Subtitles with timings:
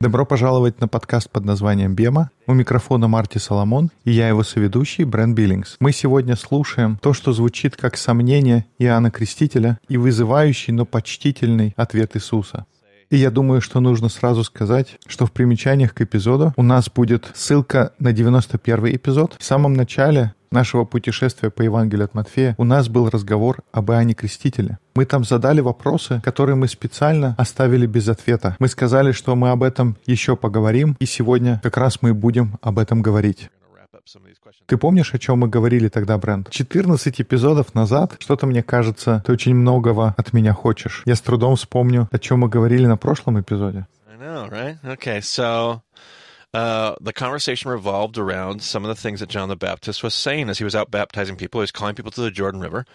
[0.00, 2.30] Добро пожаловать на подкаст под названием «Бема».
[2.46, 5.76] У микрофона Марти Соломон, и я его соведущий Брент Биллингс.
[5.80, 12.16] Мы сегодня слушаем то, что звучит как сомнение Иоанна Крестителя и вызывающий, но почтительный ответ
[12.16, 12.64] Иисуса.
[13.10, 17.30] И я думаю, что нужно сразу сказать, что в примечаниях к эпизоду у нас будет
[17.34, 19.36] ссылка на 91 эпизод.
[19.38, 24.14] В самом начале нашего путешествия по Евангелию от Матфея у нас был разговор об Иоанне
[24.14, 24.78] Крестителе.
[24.94, 28.56] Мы там задали вопросы, которые мы специально оставили без ответа.
[28.58, 32.78] Мы сказали, что мы об этом еще поговорим, и сегодня как раз мы будем об
[32.78, 33.50] этом говорить.
[34.66, 36.50] Ты помнишь, о чем мы говорили тогда, Брент?
[36.50, 41.02] 14 эпизодов назад, что-то мне кажется, ты очень многого от меня хочешь.
[41.04, 43.86] Я с трудом вспомню, о чем мы говорили на прошлом эпизоде.
[44.10, 44.76] I know, right?
[44.84, 45.80] Okay, so
[46.53, 50.49] uh, the conversation revolved around some of the things that John the Baptist was saying
[50.49, 51.59] as he was out baptizing people.
[51.61, 52.85] He was calling people to the Jordan River.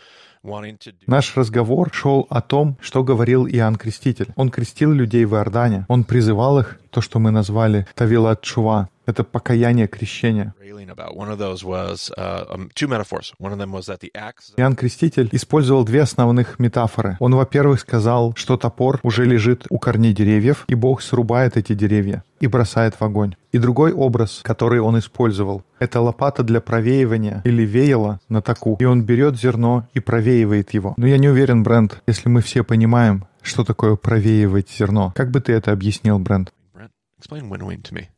[0.44, 4.32] wanting to do- Наш разговор шел о том, что говорил Иоанн Креститель.
[4.34, 5.86] Он крестил людей в Иордане.
[5.88, 8.88] Он призывал их, то, что мы назвали Тавила Чува.
[9.07, 10.53] Это покаяние крещения.
[11.63, 12.69] was uh, um,
[14.57, 17.15] Иоанн Креститель использовал две основных метафоры.
[17.19, 22.23] Он, во-первых, сказал, что топор уже лежит у корней деревьев, и Бог срубает эти деревья
[22.41, 23.35] и бросает в огонь.
[23.53, 28.75] И другой образ, который он использовал, это лопата для провеивания или веяло на таку.
[28.79, 30.93] И он берет зерно и провеивает его.
[30.97, 35.13] Но я не уверен, Брент, если мы все понимаем, что такое провеивать зерно.
[35.15, 36.51] Как бы ты это объяснил, Брент?
[37.19, 38.09] Explain winnowing to me.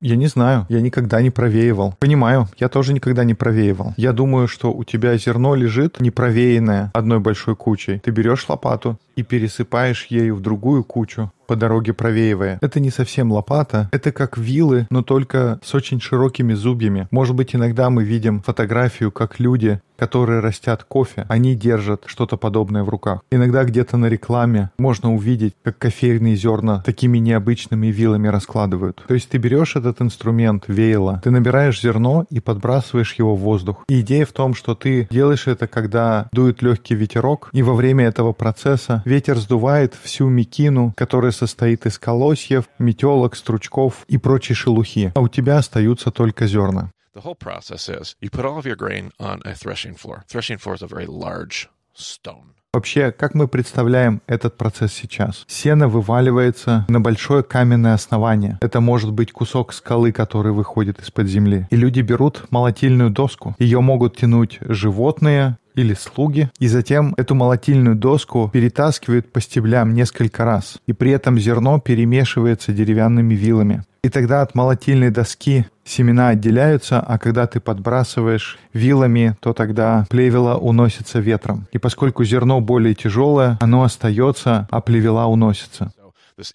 [0.00, 1.94] Я не знаю, я никогда не провеивал.
[1.98, 3.94] Понимаю, я тоже никогда не провеивал.
[3.96, 7.98] Я думаю, что у тебя зерно лежит непровеянное одной большой кучей.
[7.98, 12.58] Ты берешь лопату и пересыпаешь ею в другую кучу, по дороге провеивая.
[12.60, 17.08] Это не совсем лопата, это как вилы, но только с очень широкими зубьями.
[17.10, 22.84] Может быть, иногда мы видим фотографию, как люди, которые растят кофе, они держат что-то подобное
[22.84, 23.22] в руках.
[23.32, 29.02] Иногда где-то на рекламе можно увидеть, как кофейные зерна такими необычными вилами раскладывают.
[29.08, 33.84] То есть ты берешь этот инструмент, веяло, ты набираешь зерно и подбрасываешь его в воздух.
[33.88, 38.04] И идея в том, что ты делаешь это, когда дует легкий ветерок, и во время
[38.04, 45.12] этого процесса ветер сдувает всю мекину, которая состоит из колосьев, метелок, стручков и прочей шелухи,
[45.14, 46.92] а у тебя остаются только зерна.
[47.14, 50.22] The whole process is you put all of your grain on a threshing floor.
[50.28, 52.54] Threshing floor is a very large stone.
[52.74, 55.44] Вообще, как мы представляем этот процесс сейчас?
[55.48, 58.58] Сено вываливается на большое каменное основание.
[58.60, 61.66] Это может быть кусок скалы, который выходит из-под земли.
[61.70, 63.56] И люди берут молотильную доску.
[63.58, 70.44] Ее могут тянуть животные, или слуги, и затем эту молотильную доску перетаскивают по стеблям несколько
[70.44, 73.84] раз, и при этом зерно перемешивается деревянными вилами.
[74.02, 80.56] И тогда от молотильной доски семена отделяются, а когда ты подбрасываешь вилами, то тогда плевела
[80.56, 81.66] уносится ветром.
[81.72, 85.92] И поскольку зерно более тяжелое, оно остается, а плевела уносится.
[86.38, 86.52] This.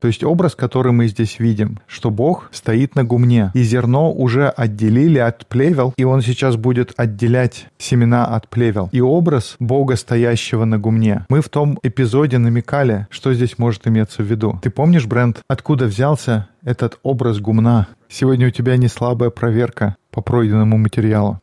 [0.00, 4.48] То есть образ, который мы здесь видим, что Бог стоит на гумне, и зерно уже
[4.48, 8.88] отделили от плевел, и он сейчас будет отделять семена от плевел.
[8.92, 11.26] И образ Бога, стоящего на гумне.
[11.28, 14.60] Мы в том эпизоде намекали, что здесь может иметься в виду.
[14.62, 17.88] Ты помнишь, Брент, откуда взялся этот образ гумна?
[18.08, 21.40] Сегодня у тебя не слабая проверка по пройденному материалу.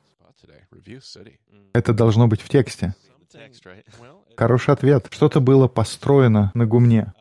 [1.73, 2.95] Это должно быть в тексте.
[4.37, 5.07] Хороший ответ.
[5.11, 7.13] Что-то было построено на гумне.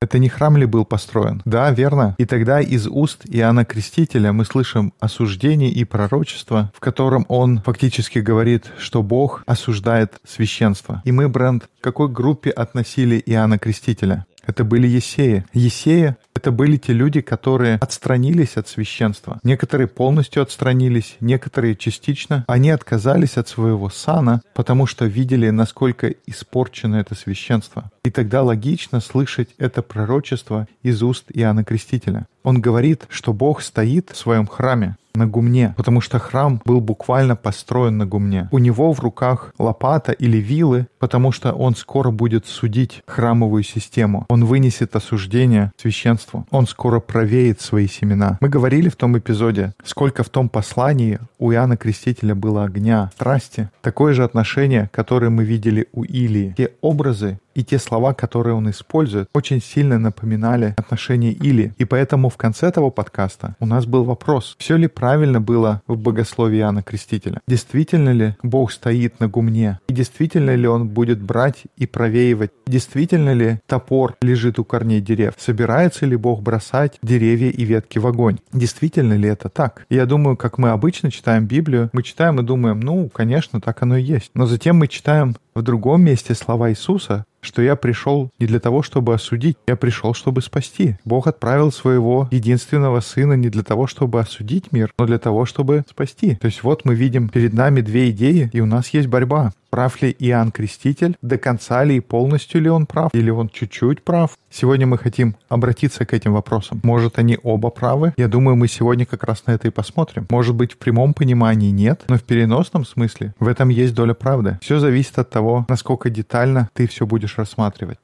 [0.00, 1.40] Это не храм ли был построен?
[1.44, 2.16] Да, верно.
[2.18, 8.18] И тогда из уст Иоанна Крестителя мы слышим осуждение и пророчество, в котором он фактически
[8.18, 11.00] говорит, что Бог осуждает священство.
[11.04, 14.26] И мы, Брент, к какой группе относили Иоанна Крестителя?
[14.46, 15.44] Это были Есеи.
[15.52, 19.40] Есея— это были те люди, которые отстранились от священства.
[19.42, 22.44] Некоторые полностью отстранились, некоторые частично.
[22.46, 27.90] Они отказались от своего сана, потому что видели, насколько испорчено это священство.
[28.04, 32.26] И тогда логично слышать это пророчество из уст Иоанна Крестителя.
[32.44, 37.36] Он говорит, что Бог стоит в своем храме, на гумне, потому что храм был буквально
[37.36, 38.48] построен на гумне.
[38.52, 44.26] У него в руках лопата или вилы, потому что он скоро будет судить храмовую систему.
[44.28, 46.46] Он вынесет осуждение священству.
[46.50, 48.38] Он скоро провеет свои семена.
[48.40, 53.70] Мы говорили в том эпизоде, сколько в том послании у Иоанна Крестителя было огня, страсти.
[53.80, 56.54] Такое же отношение, которое мы видели у Илии.
[56.56, 61.72] Те образы, И те слова, которые он использует, очень сильно напоминали отношения Или.
[61.78, 65.96] И поэтому в конце этого подкаста у нас был вопрос, все ли правильно было в
[65.96, 67.40] богословии Иоанна Крестителя?
[67.48, 69.80] Действительно ли Бог стоит на гумне?
[69.88, 72.50] И действительно ли он будет брать и провеивать?
[72.66, 75.32] Действительно ли топор лежит у корней дерев?
[75.38, 78.36] Собирается ли Бог бросать деревья и ветки в огонь?
[78.52, 79.86] Действительно ли это так?
[79.88, 83.96] Я думаю, как мы обычно читаем Библию, мы читаем и думаем, ну, конечно, так оно
[83.96, 84.30] и есть.
[84.34, 88.82] Но затем мы читаем в другом месте слова Иисуса, что я пришел не для того,
[88.82, 90.96] чтобы осудить, я пришел, чтобы спасти.
[91.04, 95.84] Бог отправил своего единственного сына не для того, чтобы осудить мир, но для того, чтобы
[95.88, 96.34] спасти.
[96.34, 99.52] То есть вот мы видим перед нами две идеи, и у нас есть борьба.
[99.76, 101.18] Прав ли Иоанн Креститель?
[101.20, 103.10] До конца ли и полностью ли он прав?
[103.12, 104.30] Или он чуть-чуть прав?
[104.50, 106.80] Сегодня мы хотим обратиться к этим вопросам.
[106.82, 108.14] Может, они оба правы?
[108.16, 110.26] Я думаю, мы сегодня как раз на это и посмотрим.
[110.30, 114.58] Может быть, в прямом понимании нет, но в переносном смысле в этом есть доля правды.
[114.62, 117.98] Все зависит от того, насколько детально ты все будешь рассматривать.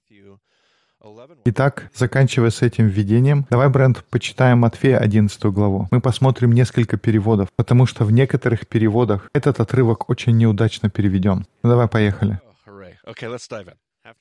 [1.44, 5.88] Итак, заканчивая с этим введением, давай, Брент, почитаем Матфея 11 главу.
[5.90, 11.44] Мы посмотрим несколько переводов, потому что в некоторых переводах этот отрывок очень неудачно переведен.
[11.64, 12.38] Ну, давай, поехали.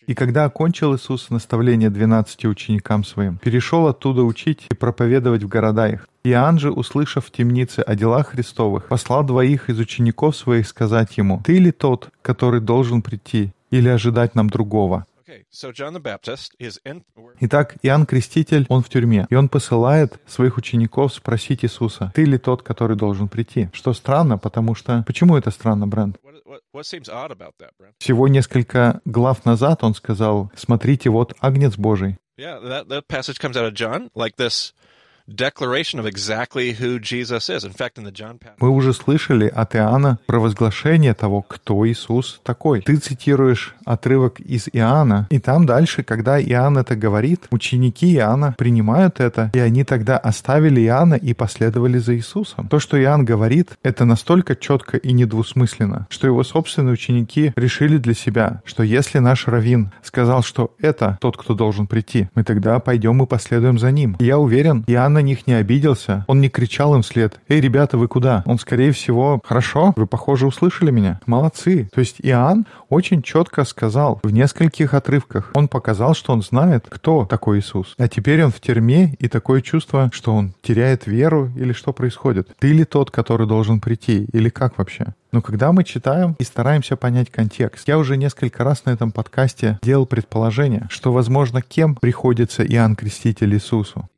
[0.07, 5.89] И когда окончил Иисус наставление двенадцати ученикам своим, перешел оттуда учить и проповедовать в города
[5.89, 6.07] их.
[6.23, 11.41] Иоанн же, услышав в темнице о делах Христовых, послал двоих из учеников своих сказать ему,
[11.43, 15.05] «Ты ли тот, который должен прийти, или ожидать нам другого?»
[17.39, 22.37] Итак, Иоанн Креститель, он в тюрьме, и он посылает своих учеников спросить Иисуса, «Ты ли
[22.37, 25.03] тот, который должен прийти?» Что странно, потому что...
[25.07, 26.17] Почему это странно, Брент?
[27.97, 32.17] Всего несколько глав назад он сказал, «Смотрите, вот Агнец Божий».
[32.37, 34.73] Yeah, that, that passage comes out of John, like this
[38.59, 42.81] Мы уже слышали от Иоанна провозглашение того, кто Иисус такой.
[42.81, 49.19] Ты цитируешь отрывок из Иоанна, и там дальше, когда Иоанн это говорит, ученики Иоанна принимают
[49.19, 52.67] это, и они тогда оставили Иоанна и последовали за Иисусом.
[52.67, 58.13] То, что Иоанн говорит, это настолько четко и недвусмысленно, что его собственные ученики решили для
[58.13, 63.23] себя, что если наш раввин сказал, что это тот, кто должен прийти, мы тогда пойдем
[63.23, 64.17] и последуем за ним.
[64.19, 67.97] И я уверен, Иоанн на них не обиделся, он не кричал им вслед «Эй, ребята,
[67.97, 71.19] вы куда?» Он, скорее всего, «Хорошо, вы, похоже, услышали меня.
[71.27, 71.89] Молодцы».
[71.93, 75.51] То есть Иоанн очень четко сказал в нескольких отрывках.
[75.53, 77.93] Он показал, что он знает, кто такой Иисус.
[77.97, 82.49] А теперь он в тюрьме, и такое чувство, что он теряет веру или что происходит.
[82.59, 85.13] Ты ли тот, который должен прийти, или как вообще?
[85.31, 89.79] Но когда мы читаем и стараемся понять контекст, я уже несколько раз на этом подкасте
[89.81, 94.09] делал предположение, что, возможно, кем приходится Иоанн Креститель Иисусу.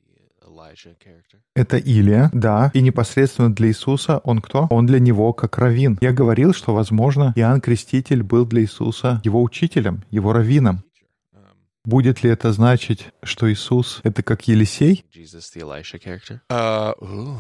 [1.56, 4.68] Это Илия, да, и непосредственно для Иисуса он кто?
[4.70, 5.98] Он для него как раввин.
[6.02, 10.84] Я говорил, что, возможно, Иоанн Креститель был для Иисуса его учителем, его раввином.
[11.86, 15.06] Будет ли это значить, что Иисус— это как Елисей?
[16.50, 17.38] Uh, ooh,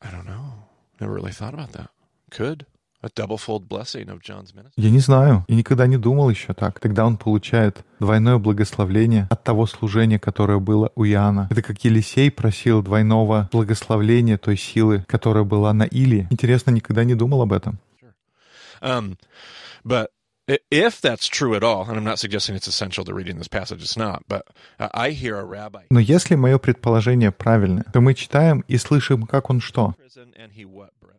[0.00, 0.66] I don't know.
[0.98, 1.90] Never really thought about that.
[2.30, 2.66] Could.
[3.00, 6.80] Я не знаю, и никогда не думал еще так.
[6.80, 11.48] Тогда он получает двойное благословление от того служения, которое было у Иоанна.
[11.50, 16.26] Это как Елисей просил двойного благословления той силы, которая была на Илии.
[16.30, 17.78] Интересно, никогда не думал об этом.
[18.80, 19.16] Um,
[19.84, 20.08] but
[20.70, 23.82] If that's true at all, and I'm not suggesting it's essential to reading this passage,
[23.82, 24.46] it's not, but
[24.78, 25.82] I hear a rabbi.
[25.90, 29.94] Но если мое предположение правильное, то мы читаем и слышим, как он что?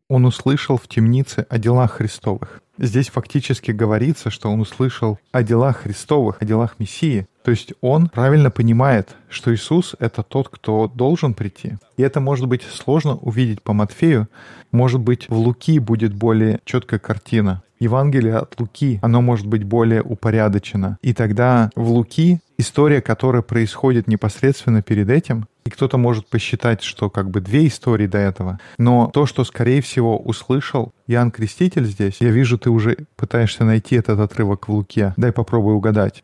[0.10, 2.64] Он услышал в темнице о делах Христовых.
[2.80, 7.28] Здесь фактически говорится, что он услышал о делах Христовых, о делах Мессии.
[7.44, 11.74] То есть он правильно понимает, что Иисус— это тот, кто должен прийти.
[11.98, 14.28] И это может быть сложно увидеть по Матфею.
[14.72, 17.62] Может быть, в Луки будет более четкая картина.
[17.80, 20.98] Евангелие от Луки, оно может быть более упорядочено.
[21.04, 27.11] И тогда в Луки история, которая происходит непосредственно перед этим, и кто-то может посчитать, что
[27.11, 28.59] как бы две истории до этого.
[28.80, 33.95] Но то, что, скорее всего, услышал Иоанн Креститель здесь, я вижу, ты уже пытаешься найти
[33.95, 35.14] этот отрывок в Луке.
[35.16, 36.23] Дай попробуй угадать.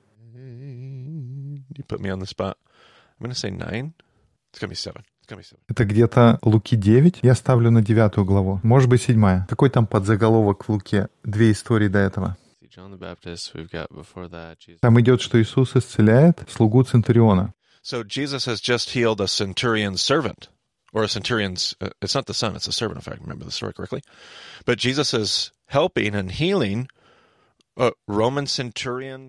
[5.67, 7.19] Это где-то Луки 9.
[7.21, 8.59] Я ставлю на девятую главу.
[8.63, 9.45] Может быть, седьмая.
[9.47, 11.09] Какой там подзаголовок в Луке?
[11.23, 12.35] Две истории до этого.
[14.81, 17.53] Там идет, что Иисус исцеляет слугу Центуриона.
[17.85, 20.49] So Jesus has just healed a centurion's servant,
[20.91, 23.51] or a centurion's, uh, it's not the son, it's a servant, if I remember the
[23.51, 24.01] story correctly.
[24.65, 26.87] But Jesus is helping and healing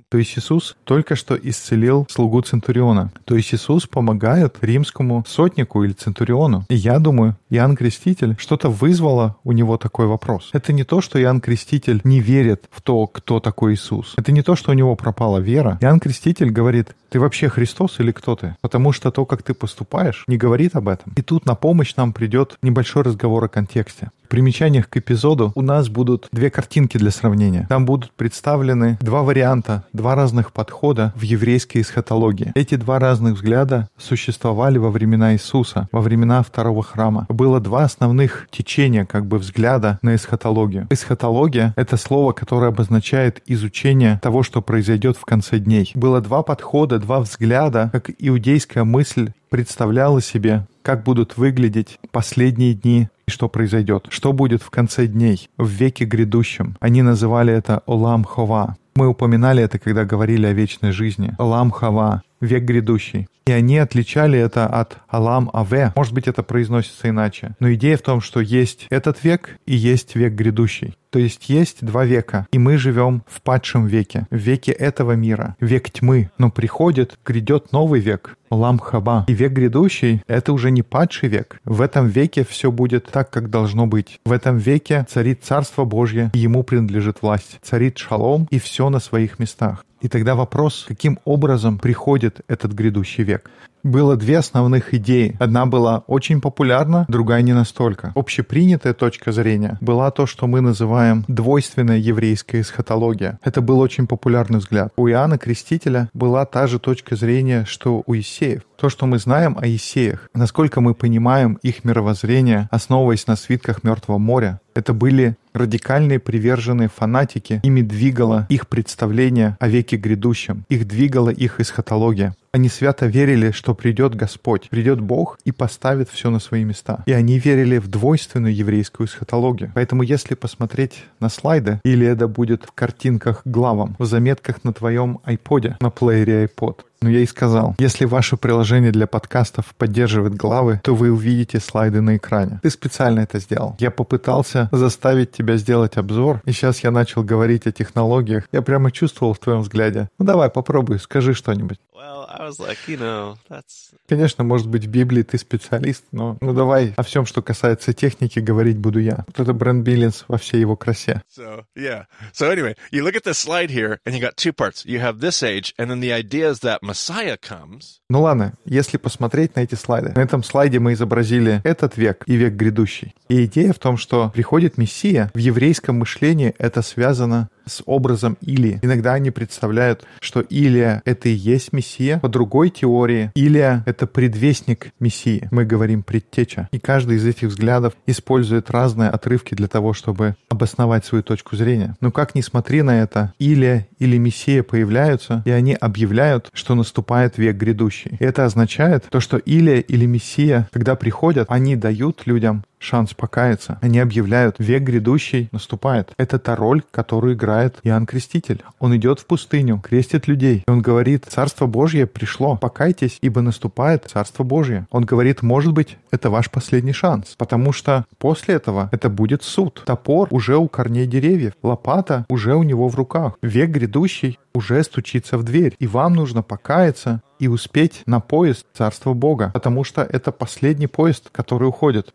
[0.09, 3.11] То есть Иисус только что исцелил слугу Центуриона.
[3.25, 6.65] То есть Иисус помогает римскому сотнику или Центуриону.
[6.69, 10.51] И я думаю, Иоанн Креститель, что-то вызвало у него такой вопрос.
[10.53, 14.15] Это не то, что Иоанн Креститель не верит в то, кто такой Иисус.
[14.17, 15.79] Это не то, что у него пропала вера.
[15.81, 18.57] Иоанн Креститель говорит, ты вообще Христос или кто ты?
[18.61, 21.13] Потому что то, как ты поступаешь, не говорит об этом.
[21.17, 24.11] И тут на помощь нам придет небольшой разговор о контексте.
[24.27, 27.65] В примечаниях к эпизоду у нас будут две картинки для сравнения.
[27.69, 32.51] Там будут представлены два варианта, два разных подхода в еврейской эсхатологии.
[32.57, 37.27] Эти два разных взгляда существовали во времена Иисуса, во времена второго храма.
[37.29, 40.89] Было два основных течения как бы взгляда на эсхатологию.
[40.91, 45.93] Эсхатология— это слово, которое обозначает изучение того, что произойдет в конце дней.
[45.95, 53.09] Было два подхода, два взгляда, как иудейская мысль представляла себе, как будут выглядеть последние дни
[53.29, 56.77] и что произойдет, что будет в конце дней, в веке грядущем.
[56.81, 58.77] Они называли это Олам Хова.
[58.97, 61.35] Мы упоминали это, когда говорили о вечной жизни.
[61.39, 63.29] Олам Хава, век грядущий.
[63.47, 65.93] И они отличали это от Алам Аве.
[65.95, 67.55] Может быть, это произносится иначе.
[67.61, 70.97] Но идея в том, что есть этот век и есть век грядущий.
[71.11, 75.57] То есть есть два века, и мы живем в падшем веке, в веке этого мира,
[75.61, 76.31] век тьмы.
[76.37, 79.25] Но приходит, грядет новый век, Лам Хаба.
[79.29, 81.61] И век грядущий— это уже не падший век.
[81.65, 84.21] В этом веке все будет так, как должно быть.
[84.25, 87.59] В этом веке царит Царство Божье, и ему принадлежит власть.
[87.63, 89.85] Царит шалом, и все на своих местах.
[90.01, 93.51] И тогда вопрос, каким образом приходит этот грядущий век.
[93.83, 95.37] Было две основных идеи.
[95.39, 98.11] Одна была очень популярна, другая не настолько.
[98.17, 103.39] Общепринятая точка зрения была то, что мы называем двойственная еврейская эсхатология.
[103.45, 104.93] Это был очень популярный взгляд.
[104.97, 108.63] У Иоанна Крестителя была та же точка зрения, что у Исеев.
[108.77, 114.19] То, что мы знаем о Исеях, насколько мы понимаем их мировоззрение, основываясь на свитках Мертвого
[114.19, 117.61] моря, это были радикальные приверженные фанатики.
[117.63, 120.65] Ими двигало их представление о веке грядущем.
[120.69, 122.35] Их двигала их эсхатология.
[122.53, 127.03] Они свято верили, что придет Господь, придет Бог и поставит все на свои места.
[127.05, 129.73] И они верили в двойственную еврейскую эсхатологию.
[129.75, 135.19] Поэтому если посмотреть на слайды, или это будет в картинках главам, в заметках на твоем
[135.25, 140.81] айподе, на плеере iPod, но я и сказал, если ваше приложение для подкастов поддерживает главы,
[140.83, 142.59] то вы увидите слайды на экране.
[142.65, 143.77] Ты специально это сделал.
[143.79, 148.49] Я попытался заставить тебя сделать обзор, и сейчас я начал говорить о технологиях.
[148.51, 150.09] Я прямо чувствовал в твоем взгляде.
[150.19, 151.79] Ну давай, попробуй, скажи что-нибудь.
[151.97, 156.37] Well, I was like, you know, that's Конечно, может быть, в Библии ты специалист, но
[156.43, 159.25] ну давай о всем, что касается техники, говорить буду я.
[159.29, 161.23] Вот это Брэнд Биллинс во всей его красе.
[161.35, 162.05] so yeah.
[162.35, 164.85] So anyway, you look at this slide here, and you got two parts.
[164.85, 168.03] You have this age, and then the idea is that Messiah comes.
[168.11, 170.13] Ну ладно, если посмотреть на эти слайды.
[170.15, 173.15] На этом слайде мы изобразили этот век и век грядущий.
[173.31, 175.31] И идея в том, что приходит Мессия.
[175.33, 178.79] В еврейском мышлении это связано с образом Илии.
[178.83, 182.19] Иногда они представляют, что Илия— это и есть Мессия.
[182.19, 185.49] По другой теории, Илия— это предвестник Мессии.
[185.51, 186.69] Мы говорим предтеча.
[186.73, 191.97] И каждый из этих взглядов использует разные отрывки для того, чтобы обосновать свою точку зрения.
[192.01, 197.39] Но как ни смотри на это, Илия или Мессия появляются, и они объявляют, что наступает
[197.39, 198.17] век грядущий.
[198.19, 203.79] И это означает то, что Илия или Мессия, когда приходят, они дают людям шанс покаяться.
[203.81, 206.13] Они объявляют, век грядущий наступает.
[206.17, 208.63] Это та роль, которую играет Иоанн Креститель.
[208.79, 210.65] Он идет в пустыню, крестит людей.
[210.67, 214.87] И он говорит, Царство Божье пришло, покайтесь, ибо наступает Царство Божье.
[214.91, 219.83] Он говорит, может быть, это ваш последний шанс, потому что после этого это будет суд.
[219.85, 223.35] Топор уже у корней деревьев, лопата уже у него в руках.
[223.43, 229.13] Век грядущий уже стучится в дверь, и вам нужно покаяться и успеть на поезд Царства
[229.13, 232.15] Бога, потому что это последний поезд, который уходит.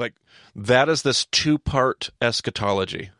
[0.00, 0.14] Like
[0.56, 3.10] that is this two-part eschatology.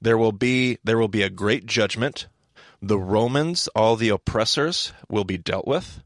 [0.00, 2.28] There will be there will be a great judgment.
[2.80, 6.02] The Romans, all the oppressors, will be dealt with.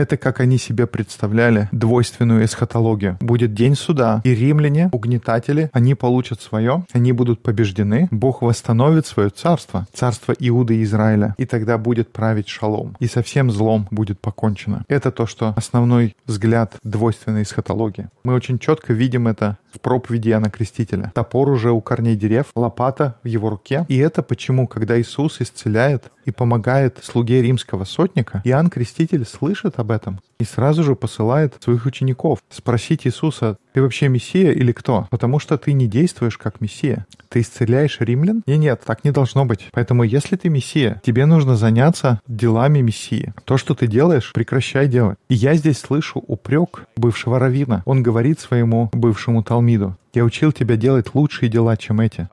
[0.00, 3.18] Это как они себе представляли двойственную эсхатологию.
[3.20, 9.28] Будет день суда, и римляне, угнетатели, они получат свое, они будут побеждены, Бог восстановит свое
[9.28, 14.18] царство, царство Иуды и Израиля, и тогда будет править шалом, и со всем злом будет
[14.20, 14.86] покончено.
[14.88, 18.08] Это то, что основной взгляд двойственной эсхатологии.
[18.24, 21.12] Мы очень четко видим это в проповеди Иоанна Крестителя.
[21.14, 23.84] Топор уже у корней дерев, лопата в его руке.
[23.88, 29.89] И это почему, когда Иисус исцеляет и помогает слуге римского сотника, Иоанн Креститель слышит об
[29.90, 35.06] этом и сразу же посылает своих учеников спросить Иисуса, ты вообще Мессия или кто?
[35.10, 37.06] Потому что ты не действуешь как Мессия.
[37.28, 38.42] Ты исцеляешь римлян?
[38.46, 39.68] Нет, нет, так не должно быть.
[39.72, 43.34] Поэтому если ты Мессия, тебе нужно заняться делами Мессии.
[43.44, 45.18] То, что ты делаешь, прекращай делать.
[45.28, 47.82] И я здесь слышу упрек бывшего равина.
[47.84, 52.28] Он говорит своему бывшему Талмиду, я учил тебя делать лучшие дела, чем эти.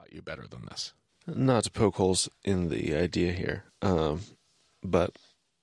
[1.27, 4.21] Not to poke holes in the idea here, um,
[4.81, 5.11] but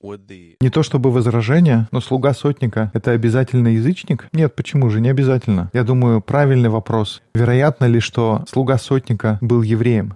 [0.01, 4.27] Не то чтобы возражение, но слуга сотника— это обязательно язычник?
[4.33, 5.69] Нет, почему же, не обязательно.
[5.73, 7.21] Я думаю, правильный вопрос.
[7.33, 10.15] Вероятно ли, что слуга сотника был евреем?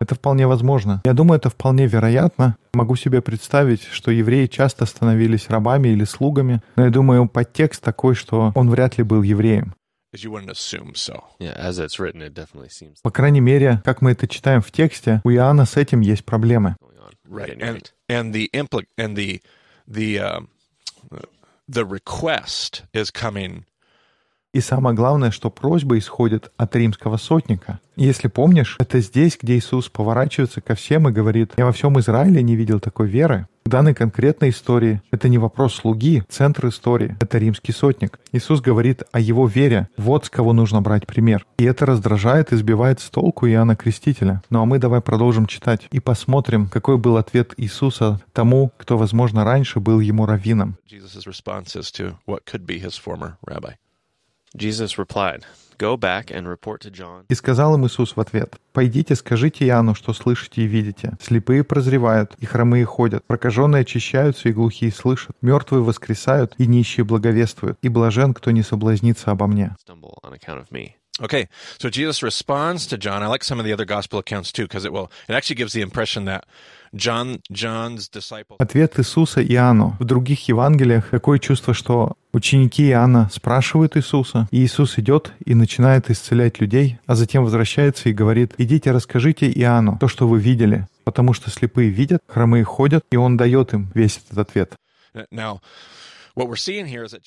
[0.00, 1.02] Это вполне возможно.
[1.04, 2.56] Я думаю, это вполне вероятно.
[2.72, 8.14] Могу себе представить, что евреи часто становились рабами или слугами, но я думаю, подтекст такой,
[8.14, 9.74] что он вряд ли был евреем.
[10.13, 11.23] As you wouldn't assume so.
[11.39, 14.71] Yeah, as it's written, it definitely seems По крайней мере, как мы это читаем в
[14.71, 16.75] тексте, у Иоанна с этим есть проблемы.
[16.81, 17.13] going on.
[17.27, 17.47] Right.
[17.57, 19.41] Getting And and the impli- and the
[19.87, 20.49] the um,
[21.67, 23.65] the request is coming
[24.54, 27.80] И самое главное, что просьба исходит от римского сотника.
[27.96, 32.42] Если помнишь, это здесь, где Иисус поворачивается ко всем и говорит, «Я во всем Израиле
[32.42, 33.46] не видел такой веры».
[33.66, 38.18] В данной конкретной истории это не вопрос слуги, центр истории, это римский сотник.
[38.32, 41.44] Иисус говорит о его вере, вот с кого нужно брать пример.
[41.58, 44.42] И это раздражает и сбивает с толку Иоанна Крестителя.
[44.48, 49.44] Ну а мы давай продолжим читать и посмотрим, какой был ответ Иисуса тому, кто, возможно,
[49.44, 50.78] раньше был ему раввином.
[57.28, 61.16] И сказал им Иисус в ответ, «Пойдите, скажите Иоанну, что слышите и видите.
[61.22, 67.78] Слепые прозревают, и хромые ходят, прокаженные очищаются, и глухие слышат, мертвые воскресают, и нищие благовествуют,
[67.80, 69.76] и блажен, кто не соблазнится обо мне».
[71.20, 71.48] Okay,
[71.78, 73.22] so Jesus responds to John.
[73.22, 75.72] I like some of the other gospel accounts too, because it will it actually gives
[75.72, 76.44] the impression that
[76.94, 79.96] John John's disciples Ответ Иисуса Иоанну.
[79.98, 86.08] В других Евангелиях такое чувство, что ученики Иоанна спрашивают Иисуса, и Иисус идет и начинает
[86.08, 91.32] исцелять людей, а затем возвращается и говорит, «Идите, расскажите Иоанну то, что вы видели, потому
[91.32, 94.74] что слепые видят, хромые ходят», и он дает им весь этот ответ.
[95.32, 95.60] now.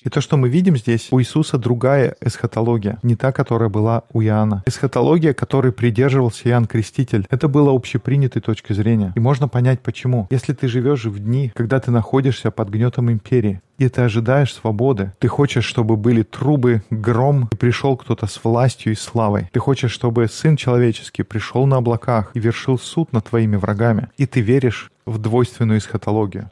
[0.04, 4.22] И то, что мы видим здесь, у Иисуса другая эсхатология, не та, которая была у
[4.22, 4.64] Иоанна.
[4.66, 9.14] Эсхатология, которой придерживался Иоанн Креститель, это было общепринятой точкой зрения.
[9.16, 10.28] И можно понять, почему.
[10.30, 15.14] Если ты живешь в дни, когда ты находишься под гнетом империи, и ты ожидаешь свободы.
[15.20, 19.50] Ты хочешь, чтобы были трубы, гром, и пришел кто-то с властью и славой.
[19.52, 24.10] Ты хочешь, чтобы Сын Человеческий пришел на облаках и вершил суд над твоими врагами.
[24.18, 26.50] И ты веришь в двойственную эсхатологию.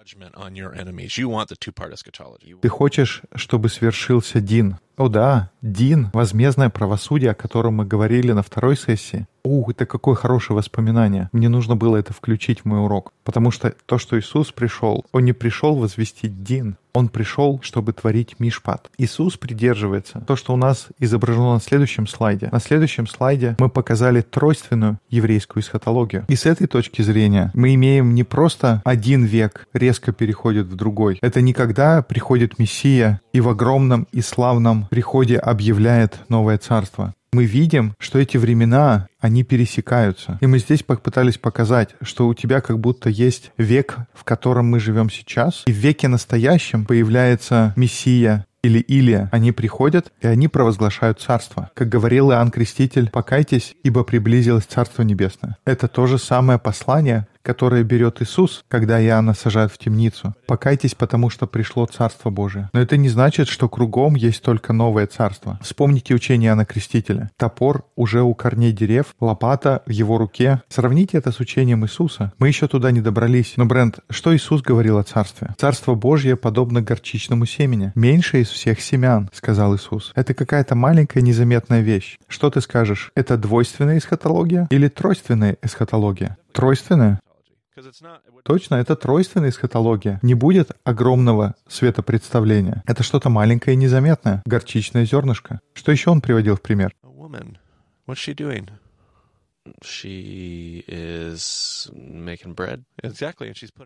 [2.61, 4.77] Ты хочешь, чтобы свершился Дин.
[4.99, 9.27] О да, Дин, возмездное правосудие, о котором мы говорили на второй сессии.
[9.43, 11.29] Ух, это какое хорошее воспоминание.
[11.31, 13.13] Мне нужно было это включить в мой урок.
[13.23, 16.75] Потому что то, что Иисус пришел, Он не пришел возвестить Дин.
[16.93, 18.89] Он пришел, чтобы творить мишпат.
[18.97, 20.21] Иисус придерживается.
[20.27, 22.49] То, что у нас изображено на следующем слайде.
[22.51, 26.25] На следующем слайде мы показали тройственную еврейскую эсхатологию.
[26.27, 31.19] И с этой точки зрения мы имеем не просто один век резко переходит в другой.
[31.21, 37.13] Это не когда приходит Мессия и в огромном и славном приходе объявляет новое царство.
[37.31, 40.39] Мы видим, что эти времена, они пересекаются.
[40.41, 44.79] И мы здесь попытались показать, что у тебя как будто есть век, в котором мы
[44.79, 51.21] живем сейчас, и в веке настоящем появляется Мессия, или Илия, они приходят, и они провозглашают
[51.21, 51.71] царство.
[51.73, 55.57] Как говорил Иоанн Креститель, «Покайтесь, ибо приблизилось Царство Небесное».
[55.65, 60.33] Это то же самое послание, которое берет Иисус, когда Иоанна сажают в темницу.
[60.45, 62.69] «Покайтесь, потому что пришло Царство Божие».
[62.73, 65.59] Но это не значит, что кругом есть только новое царство.
[65.61, 67.29] Вспомните учение Иоанна Крестителя.
[67.37, 70.61] Топор уже у корней дерев, лопата в его руке.
[70.69, 72.33] Сравните это с учением Иисуса.
[72.39, 73.53] Мы еще туда не добрались.
[73.57, 75.55] Но, Брент, что Иисус говорил о царстве?
[75.57, 77.91] Царство Божье подобно горчичному семени.
[77.95, 80.11] Меньше из всех семян, сказал Иисус.
[80.15, 82.17] Это какая-то маленькая незаметная вещь.
[82.27, 83.11] Что ты скажешь?
[83.15, 86.37] Это двойственная эсхатология или тройственная эсхатология?
[86.53, 87.19] Тройственная?
[87.77, 90.19] Would- Точно, это тройственная эсхатология.
[90.21, 92.83] Не будет огромного светопредставления.
[92.85, 94.41] Это что-то маленькое и незаметное.
[94.45, 95.59] Горчичное зернышко.
[95.73, 96.93] Что еще он приводил в пример?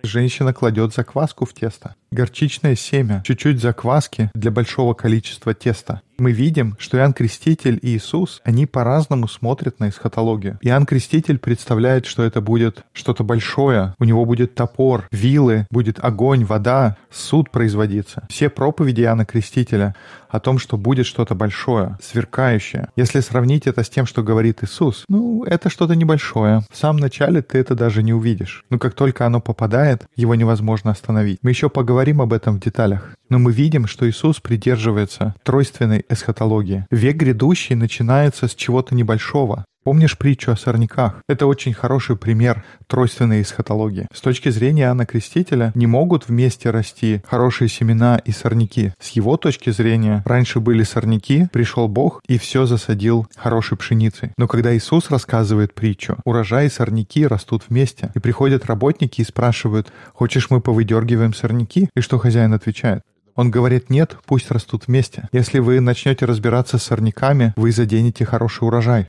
[0.04, 1.96] Женщина кладет закваску в тесто.
[2.12, 6.02] Горчичное семя, чуть-чуть закваски для большого количества теста.
[6.18, 10.60] Мы видим, что Иоанн Креститель и Иисус, они по-разному смотрят на эсхатологию.
[10.62, 13.96] Иоанн Креститель представляет, что это будет что-то большое.
[14.00, 18.26] У него будет топор, вилы, будет огонь, вода, суд производиться.
[18.30, 19.96] Все проповеди Иоанна Крестителя
[20.30, 22.90] о том, что будет что-то большое, сверкающее.
[22.96, 26.62] Если сравнить это с тем, что говорит Иисус, ну, это что-то небольшое.
[26.72, 28.66] В самом начале ты это даже не увидишь.
[28.70, 31.40] Но как только оно попадает, его невозможно остановить.
[31.44, 33.16] Мы еще поговорим об этом в деталях.
[33.34, 36.86] Но мы видим, что Иисус придерживается тройственной эсхатологии.
[36.92, 39.66] Век грядущий начинается с чего-то небольшого.
[39.84, 41.20] Помнишь притчу о сорняках?
[41.28, 44.08] Это очень хороший пример тройственной эсхатологии.
[44.14, 48.94] С точки зрения Иоанна Крестителя не могут вместе расти хорошие семена и сорняки.
[49.00, 54.32] С его точки зрения раньше были сорняки, пришел Бог и все засадил хорошей пшеницей.
[54.38, 58.12] Но когда Иисус рассказывает притчу, урожай и сорняки растут вместе.
[58.14, 61.90] И приходят работники и спрашивают, хочешь мы повыдергиваем сорняки?
[61.96, 63.02] И что хозяин отвечает?
[63.36, 65.28] Он говорит, нет, пусть растут вместе.
[65.32, 69.08] Если вы начнете разбираться с сорняками, вы заденете хороший урожай.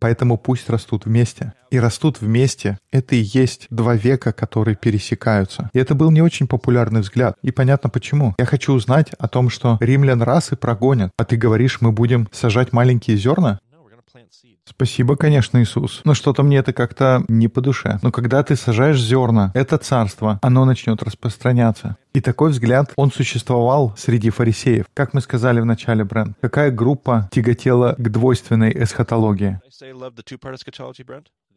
[0.00, 1.54] Поэтому пусть растут вместе.
[1.70, 5.70] И растут вместе— это и есть два века, которые пересекаются.
[5.72, 7.36] И это был не очень популярный взгляд.
[7.42, 8.34] И понятно почему.
[8.38, 12.72] Я хочу узнать о том, что римлян расы прогонят, а ты говоришь, мы будем сажать
[12.72, 13.58] маленькие зерна?
[14.66, 16.00] Спасибо, конечно, Иисус.
[16.04, 17.98] Но что-то мне это как-то не по душе.
[18.02, 21.96] Но когда ты сажаешь зерна, это царство, оно начнет распространяться.
[22.14, 24.86] И такой взгляд, он существовал среди фарисеев.
[24.94, 29.60] Как мы сказали в начале, Брент, какая группа тяготела к двойственной эсхатологии?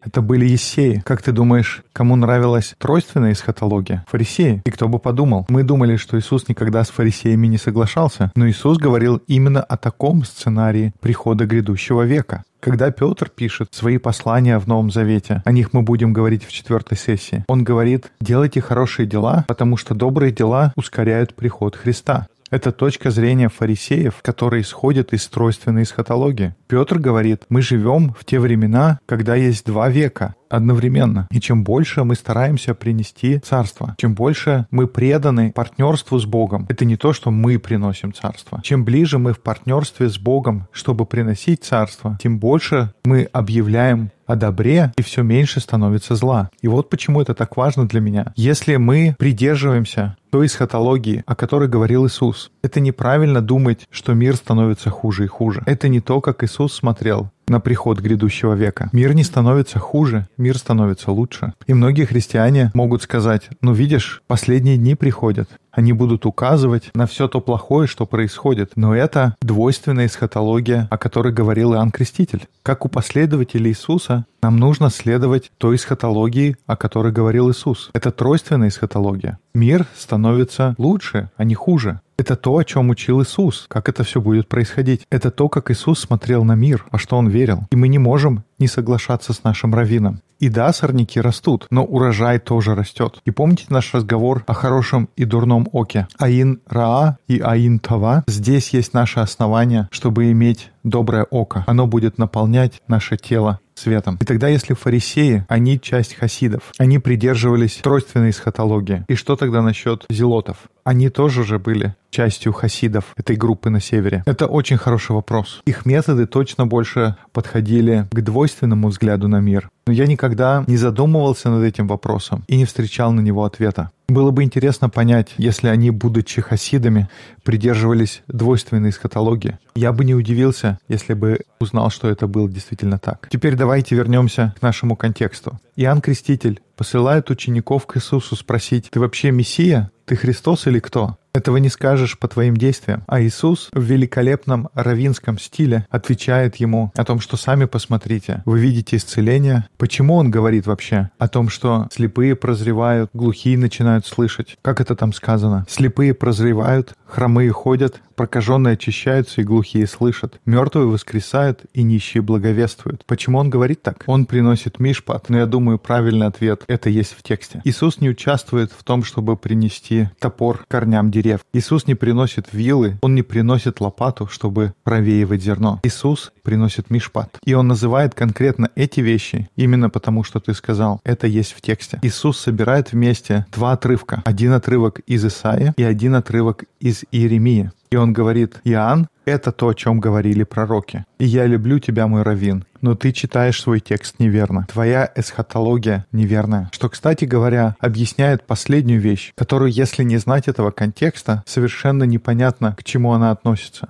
[0.03, 1.01] Это были ессеи.
[1.05, 4.05] Как ты думаешь, кому нравилась тройственная эсхатология?
[4.07, 4.61] Фарисеи.
[4.63, 5.45] И кто бы подумал?
[5.49, 8.31] Мы думали, что Иисус никогда с фарисеями не соглашался.
[8.35, 12.43] Но Иисус говорил именно о таком сценарии прихода грядущего века.
[12.59, 16.97] Когда Петр пишет свои послания в Новом Завете, о них мы будем говорить в четвертой
[16.97, 22.27] сессии, он говорит, делайте хорошие дела, потому что добрые дела ускоряют приход Христа.
[22.49, 26.55] Это точка зрения фарисеев, которая исходит из тройственной эсхатологии.
[26.67, 31.27] Петр говорит, мы живем в те времена, когда есть два века одновременно.
[31.31, 36.85] И чем больше мы стараемся принести царство, чем больше мы преданы партнерству с Богом, это
[36.85, 38.61] не то, что мы приносим царство.
[38.63, 44.35] Чем ближе мы в партнерстве с Богом, чтобы приносить царство, тем больше мы объявляем о
[44.35, 46.49] добре, и все меньше становится зла.
[46.61, 48.33] И вот почему это так важно для меня.
[48.35, 54.89] Если мы придерживаемся той эсхатологии, о которой говорил Иисус, это неправильно думать, что мир становится
[54.89, 55.63] хуже и хуже.
[55.65, 58.89] Это не то, как Иисус смотрел на приход грядущего века.
[58.91, 61.53] Мир не становится хуже, мир становится лучше.
[61.65, 65.49] И многие христиане могут сказать, ну видишь, последние дни приходят.
[65.71, 68.71] Они будут указывать на все то плохое, что происходит.
[68.75, 72.47] Но это двойственная эсхатология, о которой говорил Иоанн Креститель.
[72.63, 77.91] Как у последователей Иисуса, нам нужно следовать той эсхатологии, о которой говорил Иисус.
[77.93, 79.37] Это тройственная эсхатология.
[79.53, 82.01] Мир становится лучше, а не хуже.
[82.17, 85.05] Это то, о чем учил Иисус, как это все будет происходить.
[85.11, 87.67] Это то, как Иисус смотрел на мир, во что Он верил.
[87.69, 90.21] И мы не можем не соглашаться с нашим раввином.
[90.39, 93.19] И да, сорняки растут, но урожай тоже растет.
[93.25, 96.07] И помните наш разговор о хорошем и дурном оке?
[96.19, 98.23] Аин Раа и Аин Това.
[98.27, 101.63] Здесь есть наше основание, чтобы иметь доброе око.
[101.67, 104.17] Оно будет наполнять наше тело светом.
[104.21, 109.05] И тогда, если фарисеи, они часть хасидов, они придерживались тройственной эсхатологии.
[109.07, 110.57] И что тогда насчет зелотов?
[110.83, 114.23] Они тоже же были частью хасидов этой группы на севере?
[114.25, 115.61] Это очень хороший вопрос.
[115.65, 119.69] Их методы точно больше подходили к двойственному взгляду на мир.
[119.87, 123.91] Но я никогда не задумывался над этим вопросом и не встречал на него ответа.
[124.07, 127.09] Было бы интересно понять, если они, будучи хасидами,
[127.43, 129.59] придерживались двойственной эсхатологии.
[129.75, 133.27] Я бы не удивился, если бы узнал, что это было действительно так.
[133.29, 135.59] Теперь давайте вернемся к нашему контексту.
[135.75, 139.91] Иоанн Креститель посылает учеников к Иисусу спросить, «Ты вообще Мессия?
[140.05, 143.03] Ты Христос или кто?» Этого не скажешь по твоим действиям.
[143.07, 148.41] А Иисус в великолепном равинском стиле отвечает ему о том, что сами посмотрите.
[148.45, 149.67] Вы видите исцеление.
[149.77, 154.57] Почему он говорит вообще о том, что слепые прозревают, глухие начинают слышать?
[154.61, 155.65] Как это там сказано?
[155.69, 160.39] Слепые прозревают, хромые ходят, прокаженные очищаются и глухие слышат.
[160.45, 163.05] Мертвые воскресают и нищие благовествуют.
[163.05, 164.03] Почему он говорит так?
[164.07, 167.61] Он приносит мишпат, но я думаю, правильный ответ— это есть в тексте.
[167.63, 171.26] Иисус не участвует в том, чтобы принести топор корням деревьев.
[171.53, 175.79] Иисус не приносит вилы, Он не приносит лопату, чтобы провеивать зерно.
[175.83, 177.37] Иисус приносит мишпат.
[177.43, 181.01] И Он называет конкретно эти вещи именно потому, что ты сказал.
[181.03, 181.99] Это есть в тексте.
[182.01, 184.21] Иисус собирает вместе два отрывка.
[184.25, 187.71] Один отрывок из Исаия и один отрывок из Иеремии.
[187.89, 191.05] И он говорит, Иоанн, это то, о чем говорили пророки.
[191.19, 194.65] И я люблю тебя, мой раввин, но ты читаешь свой текст неверно.
[194.71, 196.69] Твоя эсхатология неверная.
[196.71, 202.83] Что, кстати говоря, объясняет последнюю вещь, которую, если не знать этого контекста, совершенно непонятно, к
[202.83, 203.89] чему она относится.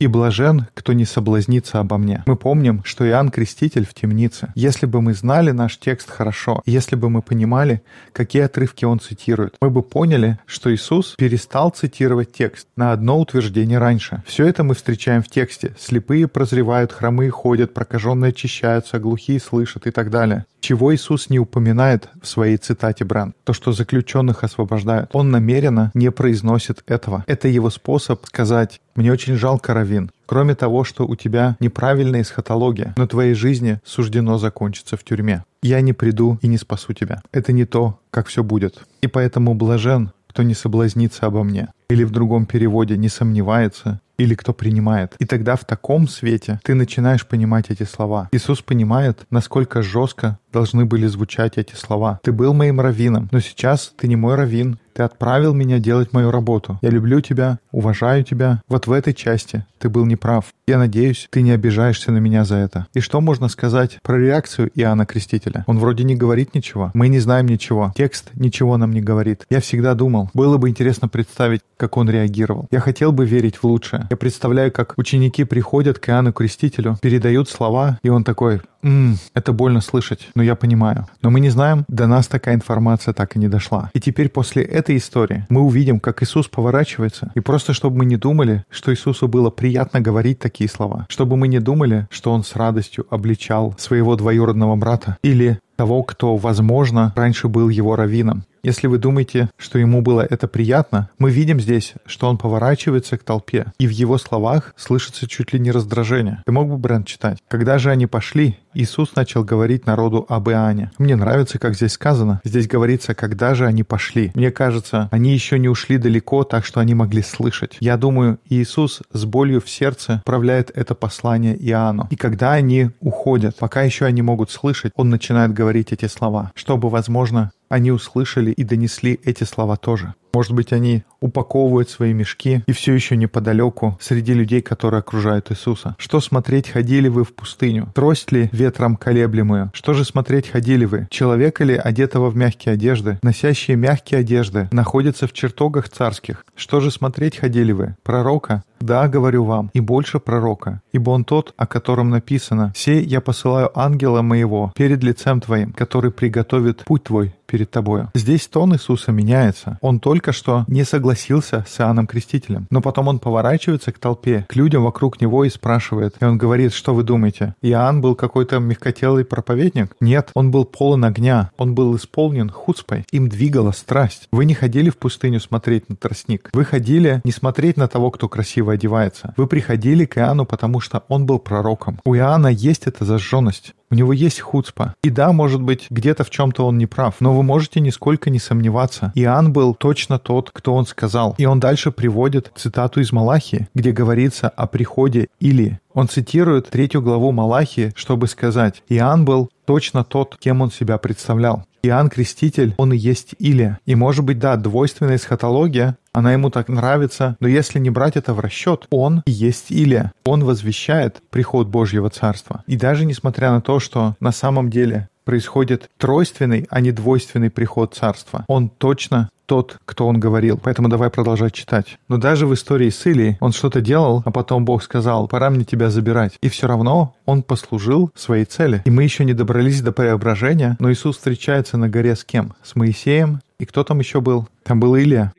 [0.00, 2.22] «И блажен, кто не соблазнится обо мне».
[2.26, 4.52] Мы помним, что Иоанн Креститель в темнице.
[4.54, 7.82] Если бы мы знали наш текст хорошо, если бы мы понимали,
[8.12, 13.78] какие отрывки он цитирует, мы бы поняли, что Иисус перестал цитировать текст на одно утверждение
[13.78, 14.22] раньше.
[14.24, 15.74] Все это мы встречаем в тексте.
[15.80, 20.44] Слепые прозревают, хромые ходят, прокаженные очищаются, глухие слышат и так далее.
[20.60, 23.34] Чего Иисус не упоминает в своей цитате Бран?
[23.44, 25.10] То, что заключенных освобождают.
[25.12, 27.24] Он намеренно не произносит этого.
[27.26, 30.10] Это его способ сказать «Мне очень жалко раввин.
[30.26, 35.44] Кроме того, что у тебя неправильная эсхатология, но твоей жизни суждено закончиться в тюрьме.
[35.62, 37.22] Я не приду и не спасу тебя.
[37.30, 38.82] Это не то, как все будет.
[39.00, 41.68] И поэтому блажен, кто не соблазнится обо мне.
[41.88, 45.14] Или в другом переводе не сомневается, или кто принимает.
[45.20, 48.28] И тогда в таком свете ты начинаешь понимать эти слова.
[48.32, 52.20] Иисус понимает, насколько жестко должны были звучать эти слова.
[52.22, 54.78] Ты был моим раввином, но сейчас ты не мой раввин.
[54.98, 56.80] Ты отправил меня делать мою работу.
[56.82, 58.62] Я люблю тебя, уважаю тебя.
[58.68, 60.46] Вот в этой части ты был неправ.
[60.66, 62.88] Я надеюсь, ты не обижаешься на меня за это.
[62.94, 65.62] И что можно сказать про реакцию Иоанна Крестителя?
[65.68, 66.90] Он вроде не говорит ничего.
[66.94, 67.92] Мы не знаем ничего.
[67.96, 69.46] Текст ничего нам не говорит.
[69.50, 72.66] Я всегда думал, было бы интересно представить, как он реагировал.
[72.72, 74.08] Я хотел бы верить в лучшее.
[74.10, 79.52] Я представляю, как ученики приходят к Иоанну Крестителю, передают слова, и он такой, «Ммм, это
[79.52, 81.06] больно слышать, но я понимаю».
[81.20, 83.90] Но мы не знаем, до нас такая информация так и не дошла.
[83.92, 88.16] И теперь после этой истории мы увидим, как Иисус поворачивается, и просто чтобы мы не
[88.16, 92.54] думали, что Иисусу было приятно говорить такие слова, чтобы мы не думали, что Он с
[92.54, 98.44] радостью обличал своего двоюродного брата или того, кто, возможно, раньше был его раввином.
[98.64, 103.22] Если вы думаете, что ему было это приятно, мы видим здесь, что он поворачивается к
[103.22, 106.42] толпе, и в его словах слышится чуть ли не раздражение.
[106.44, 107.38] Ты мог бы, Брент, читать?
[107.46, 110.90] Когда же они пошли, Иисус начал говорить народу об Иоанне.
[110.98, 112.40] Мне нравится, как здесь сказано.
[112.44, 114.32] Здесь говорится, когда же они пошли.
[114.34, 117.76] Мне кажется, они еще не ушли далеко, так что они могли слышать.
[117.80, 122.08] Я думаю, Иисус с болью в сердце отправляет это послание Иоанну.
[122.10, 126.88] И когда они уходят, пока еще они могут слышать, он начинает говорить эти слова, чтобы,
[126.88, 130.14] возможно, они услышали и донесли эти слова тоже.
[130.34, 135.96] Может быть, они упаковывают свои мешки и все еще неподалеку среди людей, которые окружают Иисуса.
[135.98, 137.90] Что смотреть ходили вы в пустыню?
[137.94, 139.70] Трость ли ветром колеблемую?
[139.72, 141.08] Что же смотреть ходили вы?
[141.10, 143.18] Человека ли, одетого в мягкие одежды?
[143.22, 146.44] Носящие мягкие одежды находятся в чертогах царских.
[146.54, 147.96] Что же смотреть ходили вы?
[148.02, 148.62] Пророка?
[148.80, 153.76] Да, говорю вам, и больше пророка, ибо он тот, о котором написано, «Сей я посылаю
[153.76, 158.10] ангела моего перед лицем твоим, который приготовит путь твой перед тобою».
[158.14, 159.78] Здесь тон Иисуса меняется.
[159.80, 164.54] Он только что не согласился с Иоанном Крестителем, но потом он поворачивается к толпе, к
[164.54, 169.24] людям вокруг него и спрашивает, и он говорит, что вы думаете, Иоанн был какой-то мягкотелый
[169.24, 169.96] проповедник?
[170.00, 174.28] Нет, он был полон огня, он был исполнен хуцпой, им двигала страсть.
[174.30, 178.28] Вы не ходили в пустыню смотреть на тростник, вы ходили не смотреть на того, кто
[178.28, 179.34] красиво одевается.
[179.36, 182.00] Вы приходили к Иоанну, потому что он был пророком.
[182.04, 183.74] У Иоанна есть эта зажженность.
[183.90, 184.94] У него есть хуцпа.
[185.02, 188.38] И да, может быть, где-то в чем-то он не прав, но вы можете нисколько не
[188.38, 189.12] сомневаться.
[189.14, 191.34] Иоанн был точно тот, кто он сказал.
[191.38, 195.80] И он дальше приводит цитату из Малахии, где говорится о приходе Или.
[195.98, 201.64] Он цитирует третью главу Малахии, чтобы сказать, Иоанн был точно тот, кем он себя представлял.
[201.82, 203.80] Иоанн Креститель, он и есть Илия.
[203.84, 208.32] И может быть, да, двойственная эсхатология, она ему так нравится, но если не брать это
[208.32, 210.12] в расчет, он и есть Илия.
[210.24, 212.62] Он возвещает приход Божьего Царства.
[212.68, 217.96] И даже несмотря на то, что на самом деле происходит тройственный, а не двойственный приход
[217.96, 220.60] Царства, он точно тот, кто он говорил.
[220.62, 221.98] Поэтому давай продолжать читать.
[222.06, 225.64] Но даже в истории с Илией он что-то делал, а потом Бог сказал, пора мне
[225.64, 226.34] тебя забирать.
[226.42, 228.82] И все равно он послужил своей цели.
[228.84, 232.52] И мы еще не добрались до преображения, но Иисус встречается на горе с кем?
[232.62, 233.40] С Моисеем.
[233.58, 234.46] И кто там еще был?
[234.62, 235.32] Там был Илия.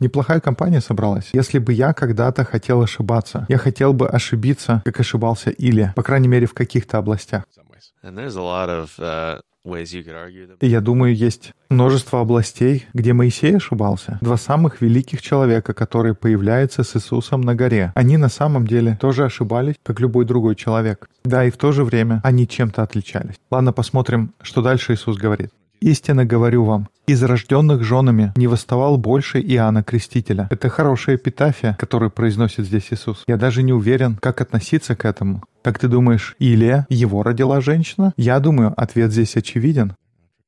[0.00, 1.30] Неплохая компания собралась.
[1.32, 6.26] Если бы я когда-то хотел ошибаться, я хотел бы ошибиться, как ошибался Илия, по крайней
[6.26, 7.44] мере, в каких-то областях.
[10.66, 14.18] Я думаю, есть множество областей, где Моисей ошибался.
[14.20, 17.92] Два самых великих человека, которые появляются с Иисусом на горе.
[17.94, 21.08] Они на самом деле тоже ошибались, как любой другой человек.
[21.24, 23.36] Да, и в то же время они чем-то отличались.
[23.50, 25.50] Ладно, посмотрим, что дальше Иисус говорит.
[25.82, 30.46] Истинно говорю вам, из рожденных женами не восставал больше Иоанна Крестителя.
[30.48, 33.24] Это хорошая эпитафия, которую произносит здесь Иисус.
[33.26, 35.42] Я даже не уверен, как относиться к этому.
[35.62, 38.12] Как ты думаешь, Илия его родила женщина?
[38.16, 39.96] Я думаю, ответ здесь очевиден.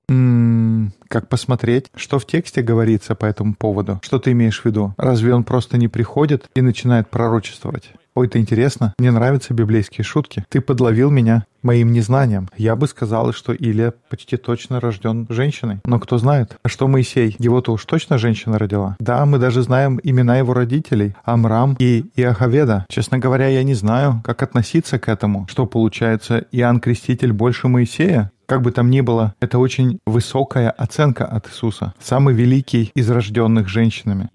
[0.08, 3.98] М-м, как посмотреть, что в тексте говорится по этому поводу?
[4.04, 4.94] Что ты имеешь в виду?
[4.96, 7.90] Разве он просто не приходит и начинает пророчествовать?
[8.16, 8.94] Ой, это интересно.
[8.98, 10.44] Мне нравятся библейские шутки.
[10.48, 12.48] Ты подловил меня моим незнанием.
[12.56, 15.80] Я бы сказал, что Илия почти точно рожден женщиной.
[15.84, 16.56] Но кто знает?
[16.62, 17.34] А что Моисей?
[17.40, 18.94] Его-то уж точно женщина родила.
[19.00, 21.16] Да, мы даже знаем имена его родителей.
[21.24, 22.86] Амрам и Иохаведа.
[22.88, 25.48] Честно говоря, я не знаю, как относиться к этому.
[25.48, 28.30] Что получается, Иоанн Креститель больше Моисея?
[28.46, 31.94] Как бы там ни было, это очень высокая оценка от Иисуса.
[31.98, 34.28] Самый великий из рожденных женщинами.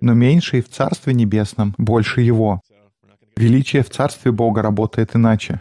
[0.00, 2.60] Но меньший в Царстве Небесном больше его.
[3.36, 5.60] Величие в Царстве Бога работает иначе.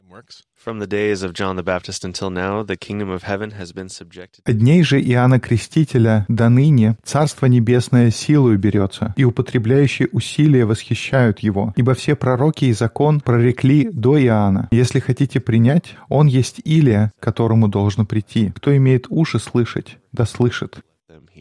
[4.46, 11.40] От дней же Иоанна Крестителя до ныне Царство Небесное силою берется, и употребляющие усилия восхищают
[11.40, 14.68] его, ибо все пророки и закон прорекли до Иоанна.
[14.72, 18.52] Если хотите принять, он есть Илия, которому должно прийти.
[18.52, 20.82] Кто имеет уши слышать, да слышит.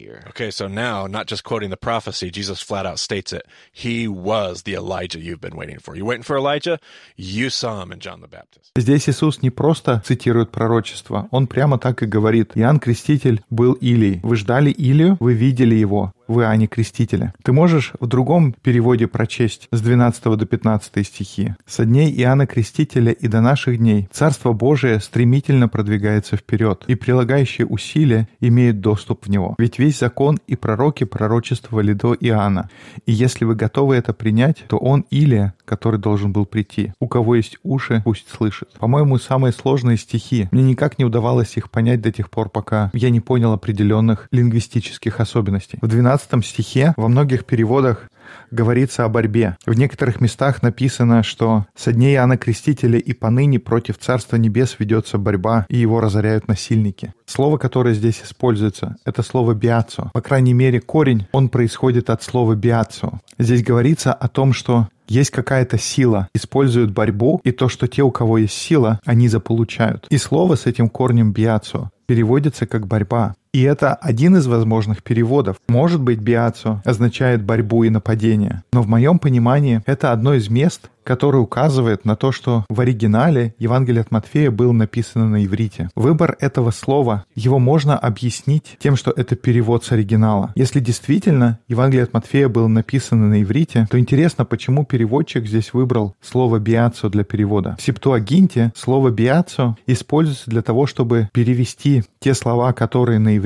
[0.00, 0.24] here.
[0.28, 3.42] Okay, so now, not just quoting the prophecy, Jesus flat out states it.
[3.70, 5.94] He was the Elijah you've been waiting for.
[5.94, 6.78] You waiting for Elijah?
[7.16, 8.72] You saw him in John the Baptist.
[8.74, 12.52] Здесь Иисус не просто цитирует пророчество, он прямо так и говорит.
[12.54, 14.20] Иоанн Креститель был Илией.
[14.22, 17.33] Вы ждали Илию, вы видели его В Иоанне Крестителя.
[17.43, 21.55] Ты можешь в другом переводе прочесть с 12 до 15 стихи.
[21.65, 27.67] «Со дней Иоанна Крестителя и до наших дней Царство Божие стремительно продвигается вперед, и прилагающие
[27.67, 29.55] усилия имеют доступ в него.
[29.57, 32.69] Ведь весь закон и пророки пророчествовали до Иоанна.
[33.05, 36.93] И если вы готовы это принять, то он Илия, который должен был прийти.
[36.99, 38.69] У кого есть уши, пусть слышит.
[38.79, 40.47] По-моему, самые сложные стихи.
[40.51, 45.19] Мне никак не удавалось их понять до тех пор, пока я не понял определенных лингвистических
[45.19, 45.79] особенностей.
[45.81, 48.07] В 12 стихе во многих переводах
[48.51, 49.57] говорится о борьбе.
[49.65, 55.17] В некоторых местах написано, что со дней Иоанна Крестителя и поныне против Царства Небес ведется
[55.17, 57.13] борьба, и его разоряют насильники.
[57.25, 60.11] Слово, которое здесь используется, это слово «биацо».
[60.13, 63.19] По крайней мере, корень, он происходит от слова «биацо».
[63.39, 68.11] Здесь говорится о том, что есть какая-то сила, используют борьбу, и то, что те, у
[68.11, 70.07] кого есть сила, они заполучают.
[70.09, 73.35] И слово с этим корнем «биацо» переводится как «борьба».
[73.53, 75.57] И это один из возможных переводов.
[75.67, 78.63] Может быть, биацо означает борьбу и нападение.
[78.71, 83.55] Но в моем понимании это одно из мест, которое указывает на то, что в оригинале
[83.59, 85.89] Евангелие от Матфея было написано на иврите.
[85.95, 90.51] Выбор этого слова, его можно объяснить тем, что это перевод с оригинала.
[90.55, 96.15] Если действительно Евангелие от Матфея было написано на иврите, то интересно, почему переводчик здесь выбрал
[96.21, 97.75] слово «биацо» для перевода.
[97.79, 103.40] В Септуагинте слово «биацо» используется для того, чтобы перевести те слова, которые на иврите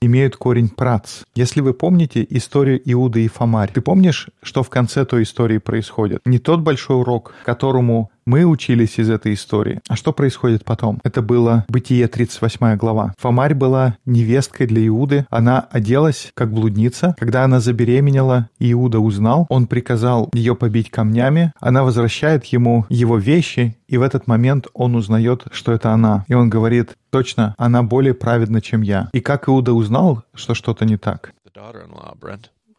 [0.00, 1.22] имеют корень «прац».
[1.34, 6.20] Если вы помните историю Иуды и Фомарь, ты помнишь, что в конце той истории происходит?
[6.24, 9.80] Не тот большой урок, которому мы учились из этой истории.
[9.88, 11.00] А что происходит потом?
[11.02, 13.14] Это было Бытие 38 глава.
[13.16, 15.26] Фомарь была невесткой для Иуды.
[15.30, 17.16] Она оделась как блудница.
[17.18, 21.52] Когда она забеременела, Иуда узнал, он приказал ее побить камнями.
[21.58, 26.26] Она возвращает ему его вещи, и в этот момент он узнает, что это она.
[26.28, 29.08] И он говорит, точно, она более праведна, чем я.
[29.14, 31.32] И как Иуда узнал, что что-то не так?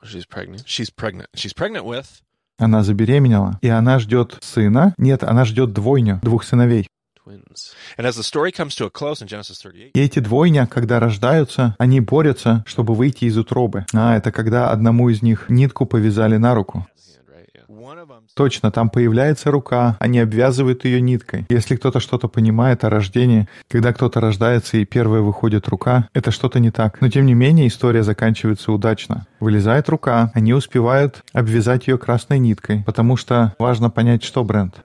[0.01, 0.63] She's pregnant.
[0.65, 1.27] She's pregnant.
[1.35, 2.21] She's pregnant with
[2.59, 4.93] Она забеременела, и она ждет сына.
[4.97, 6.87] Нет, она ждет двойню, двух сыновей.
[7.25, 7.73] Twins.
[7.97, 10.99] And as the story comes to a close in Genesis 38, И эти двойня, когда
[10.99, 13.85] рождаются, они борются, чтобы выйти из утробы.
[13.93, 16.85] А, это когда одному из них нитку повязали на руку.
[16.87, 17.49] Hand, right?
[17.55, 17.65] Yeah.
[17.67, 21.45] one of them Точно, там появляется рука, они обвязывают ее ниткой.
[21.49, 26.59] Если кто-то что-то понимает о рождении, когда кто-то рождается и первая выходит рука, это что-то
[26.59, 27.01] не так.
[27.01, 29.25] Но тем не менее история заканчивается удачно.
[29.39, 34.75] Вылезает рука, они успевают обвязать ее красной ниткой, потому что важно понять, что бренд.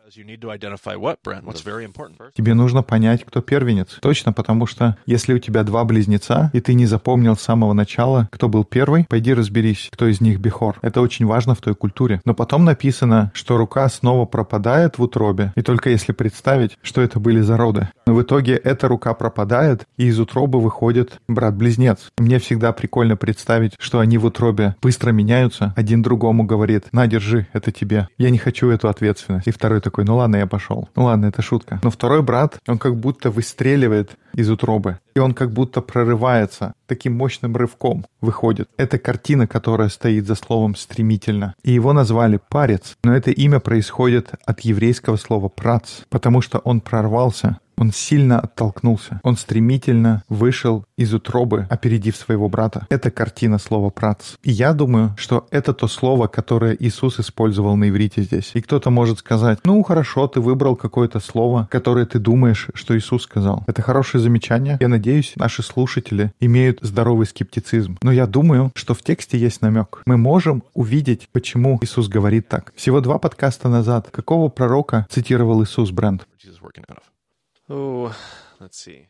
[2.36, 3.98] Тебе нужно понять, кто первенец.
[4.00, 8.28] Точно, потому что если у тебя два близнеца, и ты не запомнил с самого начала,
[8.30, 10.78] кто был первый, пойди разберись, кто из них Бехор.
[10.82, 12.20] Это очень важно в той культуре.
[12.24, 17.20] Но потом написано, что рука снова пропадает в утробе, и только если представить, что это
[17.20, 17.88] были за роды.
[18.06, 22.10] Но в итоге эта рука пропадает, и из утробы выходит брат-близнец.
[22.18, 27.46] Мне всегда прикольно представить, что они в утробе быстро меняются, один другому говорит, на, держи,
[27.52, 28.08] это тебе.
[28.18, 29.46] Я не хочу эту ответственность.
[29.46, 30.88] И второй такой, ну ладно, я пошел.
[30.96, 31.80] Ну ладно, это шутка.
[31.82, 34.98] Но второй брат, он как будто выстреливает из утробы.
[35.14, 38.68] И он как будто прорывается, таким мощным рывком выходит.
[38.76, 41.54] Это картина, которая стоит за словом «стремительно».
[41.62, 42.96] И его назвали «парец».
[43.04, 49.20] Но это имя происходит от еврейского слова «прац», потому что он прорвался, он сильно оттолкнулся.
[49.22, 52.86] Он стремительно вышел из утробы, опередив своего брата.
[52.90, 54.34] Это картина слова «прац».
[54.42, 58.50] И я думаю, что это то слово, которое Иисус использовал на иврите здесь.
[58.54, 63.22] И кто-то может сказать, ну хорошо, ты выбрал какое-то слово, которое ты думаешь, что Иисус
[63.22, 63.64] сказал.
[63.66, 64.76] Это хорошее замечание.
[64.80, 67.98] Я надеюсь, наши слушатели имеют здоровый скептицизм.
[68.02, 70.02] Но я думаю, что в тексте есть намек.
[70.06, 72.72] Мы можем увидеть, почему Иисус говорит так.
[72.76, 76.26] Всего два подкаста назад какого пророка цитировал Иисус Брент?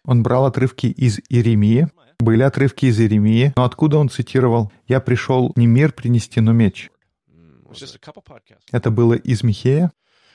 [0.05, 1.89] Он брал отрывки из Иеремии.
[2.19, 6.91] Были отрывки из Иеремии, но откуда он цитировал «Я пришел не мир принести, но меч».
[7.71, 8.69] Podcasts.
[8.71, 9.91] Это было из Михея.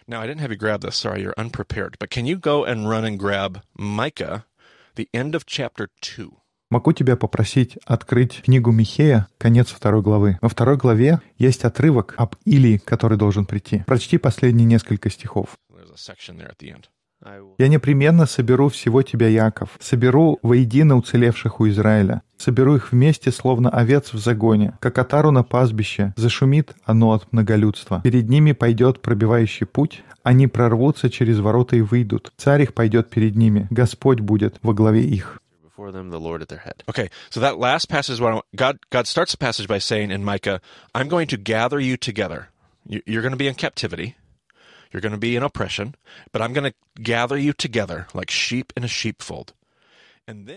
[0.08, 0.96] Now, I didn't have you grab this.
[0.96, 1.96] Sorry, you're unprepared.
[2.00, 4.44] But can you go and run and grab Micah,
[4.96, 6.32] the end of chapter 2?
[6.72, 10.38] Могу тебя попросить открыть книгу Михея, конец второй главы.
[10.42, 13.84] Во второй главе есть отрывок об Илии, который должен прийти.
[13.88, 15.58] Прочти последние несколько стихов.
[15.72, 16.90] There's a section there at the end.
[17.58, 23.70] Я непременно соберу всего тебя, Яков, соберу воедино уцелевших у Израиля, соберу их вместе, словно
[23.70, 28.02] овец в загоне, как отару на пастбище, зашумит оно от многолюдства.
[28.04, 32.32] Перед ними пойдет пробивающий путь, они прорвутся через ворота и выйдут.
[32.38, 35.40] Царь их пойдет перед ними, Господь будет во главе их.
[35.78, 36.84] them, the Lord at their head.
[36.90, 40.24] Okay, so that last passage is what God God starts the passage by saying in
[40.26, 40.60] Micah,
[40.94, 42.50] "I'm going to gather you together.
[42.86, 44.16] You- You're going to be in captivity,
[44.92, 45.96] you're going to be in oppression,
[46.32, 49.54] but I'm going to gather you together like sheep in a sheepfold."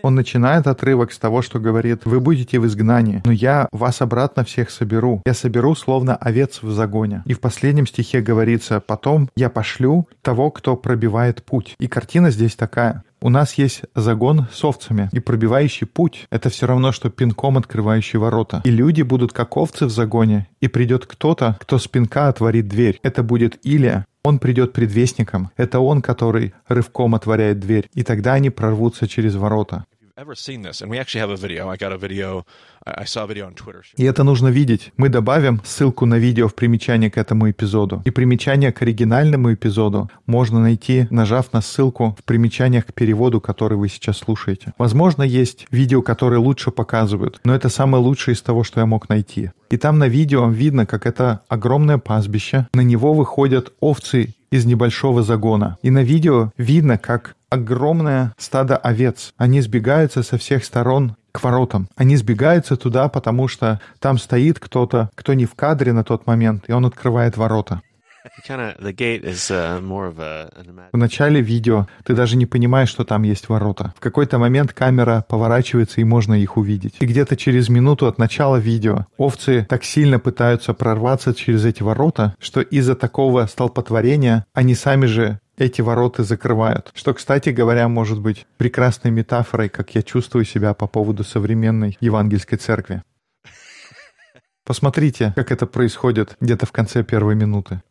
[0.03, 4.45] Он начинает отрывок с того, что говорит, «Вы будете в изгнании, но я вас обратно
[4.45, 5.23] всех соберу.
[5.25, 7.23] Я соберу, словно овец в загоне».
[7.27, 11.75] И в последнем стихе говорится, «Потом я пошлю того, кто пробивает путь».
[11.79, 13.05] И картина здесь такая.
[13.21, 18.19] У нас есть загон с овцами, и пробивающий путь— это все равно, что пинком открывающий
[18.19, 18.63] ворота.
[18.65, 22.99] И люди будут как овцы в загоне, и придет кто-то, кто с пинка отворит дверь.
[23.05, 25.51] Это будет Илия, он придет предвестником.
[25.57, 27.89] Это он, который рывком отворяет дверь.
[27.93, 29.85] И тогда они прорвутся через ворота.
[33.97, 34.93] И это нужно видеть.
[34.99, 38.03] Мы добавим ссылку на видео в примечание к этому эпизоду.
[38.05, 43.79] И примечание к оригинальному эпизоду можно найти, нажав на ссылку в примечаниях к переводу, который
[43.79, 44.75] вы сейчас слушаете.
[44.77, 49.09] Возможно, есть видео, которые лучше показывают, но это самое лучшее из того, что я мог
[49.09, 49.51] найти.
[49.71, 52.67] И там на видео видно, как это огромное пастбище.
[52.75, 55.79] На него выходят овцы из небольшого загона.
[55.83, 59.35] И на видео видно, как огромное стадо овец.
[59.37, 61.89] Они сбегаются со всех сторон к воротам.
[61.97, 66.65] Они сбегаются туда, потому что там стоит кто-то, кто не в кадре на тот момент,
[66.69, 67.83] и он открывает ворота.
[68.25, 68.71] Uh,
[70.93, 73.93] В начале видео ты даже не понимаешь, что там есть ворота.
[73.97, 76.95] В какой-то момент камера поворачивается, и можно их увидеть.
[77.01, 82.37] И где-то через минуту от начала видео овцы так сильно пытаются прорваться через эти ворота,
[82.39, 86.91] что из-за такого столпотворения они сами же эти ворота закрывают.
[86.95, 92.59] Что, кстати говоря, может быть прекрасной метафорой, как я чувствую себя по поводу современной евангельской
[92.59, 93.03] церкви.
[94.65, 97.83] Посмотрите, как это происходит где-то в конце первой минуты.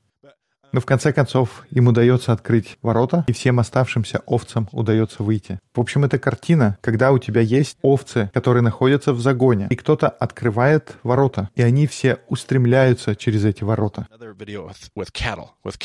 [0.73, 5.59] Но в конце концов им удается открыть ворота, и всем оставшимся овцам удается выйти.
[5.75, 10.07] В общем, это картина, когда у тебя есть овцы, которые находятся в загоне, и кто-то
[10.07, 14.07] открывает ворота, и они все устремляются через эти ворота.
[14.95, 15.77] With, cattle, with.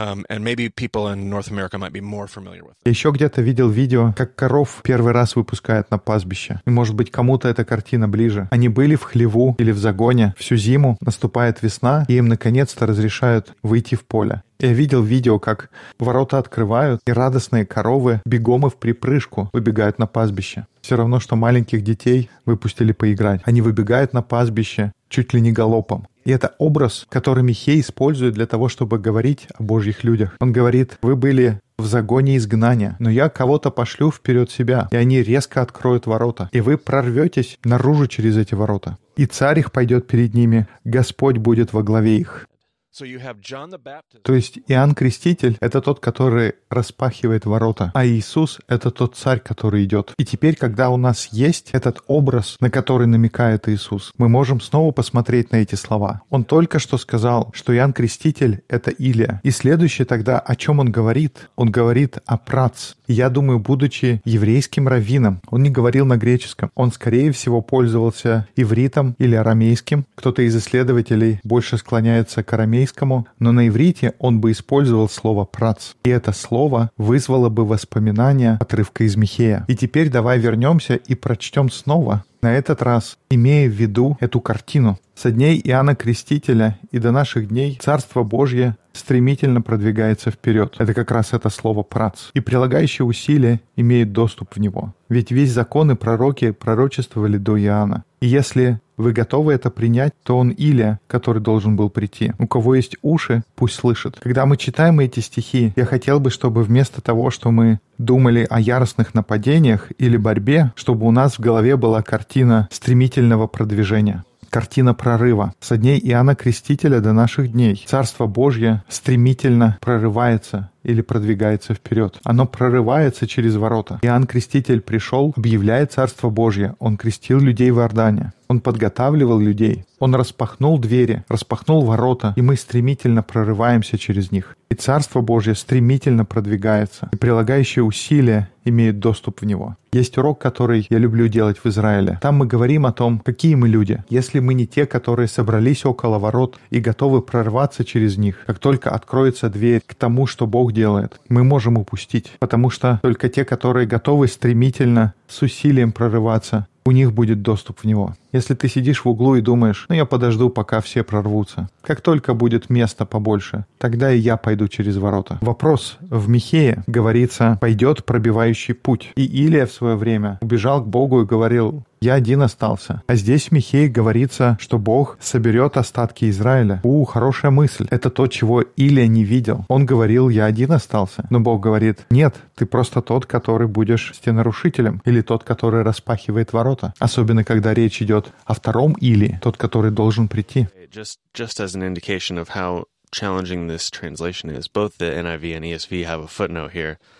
[0.00, 2.74] Um, and maybe people in North America might be more familiar with.
[2.84, 6.60] Я еще где-то видел видео, как коров первый раз выпускают на пастбище.
[6.66, 8.48] И, может быть, кому-то эта картина ближе.
[8.52, 13.54] Они были в хлеву или в загоне всю зиму, наступает весна, и им наконец-то разрешают
[13.62, 14.42] выйти в поле.
[14.60, 20.06] Я видел видео, как ворота открывают, и радостные коровы бегом и в припрыжку выбегают на
[20.06, 20.66] пастбище.
[20.80, 23.40] Все равно, что маленьких детей выпустили поиграть.
[23.44, 26.06] Они выбегают на пастбище чуть ли не галопом.
[26.28, 30.36] И это образ, который Михей использует для того, чтобы говорить о Божьих людях.
[30.40, 35.22] Он говорит, вы были в загоне изгнания, но я кого-то пошлю вперед себя, и они
[35.22, 38.98] резко откроют ворота, и вы прорветесь наружу через эти ворота.
[39.16, 42.46] И царь их пойдет перед ними, Господь будет во главе их.
[42.92, 49.84] То есть Иоанн Креститель— это тот, который распахивает ворота, а Иисус— это тот царь, который
[49.84, 50.12] идет.
[50.18, 54.90] И теперь, когда у нас есть этот образ, на который намекает Иисус, мы можем снова
[54.92, 56.22] посмотреть на эти слова.
[56.30, 59.40] Он только что сказал, что Иоанн Креститель— это Илия.
[59.44, 61.50] И следующее тогда, о чем он говорит?
[61.56, 62.94] Он говорит о прац.
[63.06, 66.70] Я думаю, будучи еврейским раввином, он не говорил на греческом.
[66.74, 70.06] Он, скорее всего, пользовался ивритом или арамейским.
[70.14, 75.94] Кто-то из исследователей больше склоняется к арамейскому, но на иврите он бы использовал слово «прац».
[76.04, 79.64] И это слово вызвало бы воспоминания отрывка из Михея.
[79.68, 84.98] И теперь давай вернемся и прочтем снова, на этот раз имея в виду эту картину.
[85.20, 90.76] Со дней Иоанна Крестителя и до наших дней Царство Божье стремительно продвигается вперед.
[90.78, 92.30] Это как раз это слово «прац».
[92.34, 94.94] И прилагающие усилия имеют доступ в него.
[95.08, 98.04] Ведь весь закон и пророки пророчествовали до Иоанна.
[98.20, 102.32] И если вы готовы это принять, то он Илия, который должен был прийти.
[102.38, 104.20] У кого есть уши, пусть слышит.
[104.20, 108.60] Когда мы читаем эти стихи, я хотел бы, чтобы вместо того, что мы думали о
[108.60, 114.22] яростных нападениях или борьбе, чтобы у нас в голове была картина стремительного продвижения.
[114.50, 115.54] Картина прорыва.
[115.60, 122.18] Со дней Иоанна Крестителя до наших дней Царство Божье стремительно прорывается или продвигается вперед.
[122.24, 123.98] Оно прорывается через ворота.
[124.02, 126.74] Иоанн Креститель пришел, объявляет Царство Божье.
[126.78, 128.32] Он крестил людей в Иордане.
[128.48, 129.84] Он подготавливал людей.
[129.98, 134.56] Он распахнул двери, распахнул ворота, и мы стремительно прорываемся через них.
[134.70, 139.76] И Царство Божье стремительно продвигается, и прилагающие усилия имеют доступ в него.
[139.92, 142.18] Есть урок, который я люблю делать в Израиле.
[142.22, 144.02] Там мы говорим о том, какие мы люди.
[144.08, 148.90] Если мы не те, которые собрались около ворот и готовы прорваться через них, как только
[148.90, 152.32] откроется дверь к тому, что Бог делает, мы можем упустить.
[152.38, 157.84] Потому что только те, которые готовы стремительно, с усилием прорываться, у них будет доступ в
[157.84, 158.16] него.
[158.32, 161.68] Если ты сидишь в углу и думаешь, ну я подожду, пока все прорвутся.
[161.82, 165.38] Как только будет места побольше, тогда и я пойду через ворота.
[165.40, 165.96] Вопрос.
[166.00, 169.12] В Михее говорится, пойдет пробивающий путь.
[169.16, 173.02] И Илия в свое время убежал к Богу и говорил, я один остался.
[173.06, 176.80] А здесь в Михее говорится, что Бог соберет остатки Израиля.
[176.84, 177.88] У, хорошая мысль.
[177.90, 179.64] Это то, чего Илия не видел.
[179.68, 181.26] Он говорил, я один остался.
[181.30, 185.02] Но Бог говорит, нет, ты просто тот, который будешь стенарушителем.
[185.04, 186.94] Или тот, который распахивает ворота.
[186.98, 190.68] Особенно, когда речь идет идет о втором или, тот, который должен прийти.
[190.90, 195.64] Just, just as an indication of how challenging this translation is, both the NIV and
[195.64, 197.17] ESV have a footnote here Uh,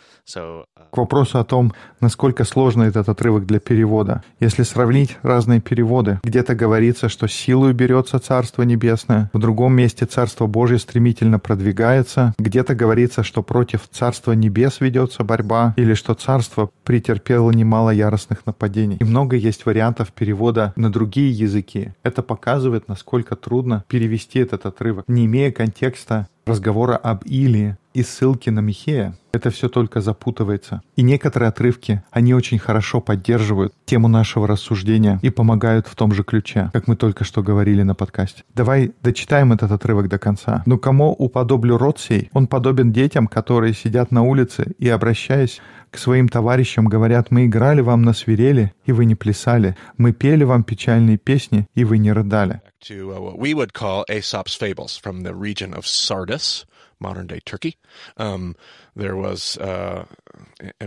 [0.90, 4.22] К вопросу о том, насколько сложно этот отрывок для перевода.
[4.40, 10.46] Если сравнить разные переводы, где-то говорится, что силой берется Царство Небесное, в другом месте Царство
[10.46, 17.50] Божье стремительно продвигается, где-то говорится, что против Царства Небес ведется борьба, или что Царство претерпело
[17.50, 18.98] немало яростных нападений.
[19.00, 21.92] И много есть вариантов перевода на другие языки.
[22.02, 28.48] Это показывает, насколько трудно перевести этот отрывок, не имея контекста разговора об Илии и ссылки
[28.48, 30.82] на Михея, это все только запутывается.
[30.94, 36.22] И некоторые отрывки, они очень хорошо поддерживают тему нашего рассуждения и помогают в том же
[36.22, 38.44] ключе, как мы только что говорили на подкасте.
[38.54, 40.62] Давай дочитаем этот отрывок до конца.
[40.64, 42.30] «Но кому уподоблю род сей?
[42.32, 47.80] Он подобен детям, которые сидят на улице и, обращаясь к своим товарищам, говорят, мы играли
[47.80, 49.76] вам на свирели, и вы не плясали.
[49.96, 52.60] Мы пели вам печальные песни, и вы не рыдали.
[52.88, 56.64] To uh, what we would call Aesop's fables from the region of Sardis,
[57.00, 57.76] modern day Turkey.
[58.16, 58.54] Um,
[58.96, 60.04] there was uh,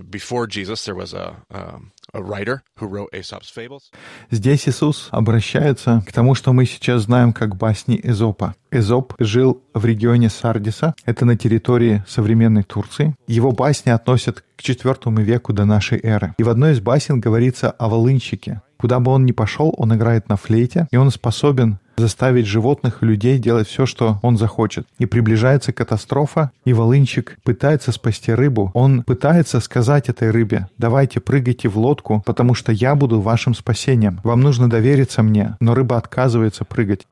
[0.10, 3.92] before Jesus, there was a, um, a writer who wrote Aesop's fables.
[4.30, 8.56] Здесь Иисус обращается к тому, что мы сейчас знаем как басни Эзопа.
[8.72, 13.16] Эзоп жил в регионе Сардиса, это на территории современной Турции.
[13.28, 16.34] Его басни относят к IV веку до нашей эры.
[16.38, 18.62] И в одной из басен говорится о волынщике.
[18.78, 23.06] Куда бы он ни пошел, он играет на флейте, и он способен заставить животных и
[23.06, 24.86] людей делать все, что он захочет.
[25.00, 28.72] И приближается катастрофа, и волынчик пытается спасти рыбу.
[28.74, 34.20] Он пытается сказать этой рыбе, давайте прыгайте в лодку, потому что я буду вашим спасением.
[34.24, 35.56] Вам нужно довериться мне.
[35.60, 37.08] Но рыба отказывается прыгать.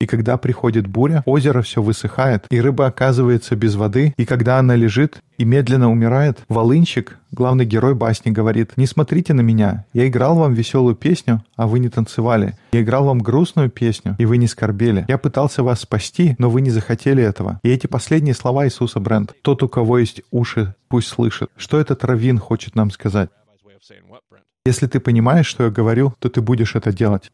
[0.00, 4.76] И когда приходит буря, озеро все высыхает, и рыба оказывается без воды, и когда она
[4.76, 10.36] лежит и медленно умирает, волынщик, главный герой басни, говорит, «Не смотрите на меня, я играл
[10.36, 12.56] вам веселую песню, а вы не танцевали.
[12.70, 15.04] Я играл вам грустную песню, и вы не скорбели.
[15.08, 17.58] Я пытался вас спасти, но вы не захотели этого».
[17.64, 19.34] И эти последние слова Иисуса Брент.
[19.42, 21.50] «Тот, у кого есть уши, пусть слышит».
[21.56, 23.30] Что этот раввин хочет нам сказать?
[24.64, 27.32] Если ты понимаешь, что я говорю, то ты будешь это делать.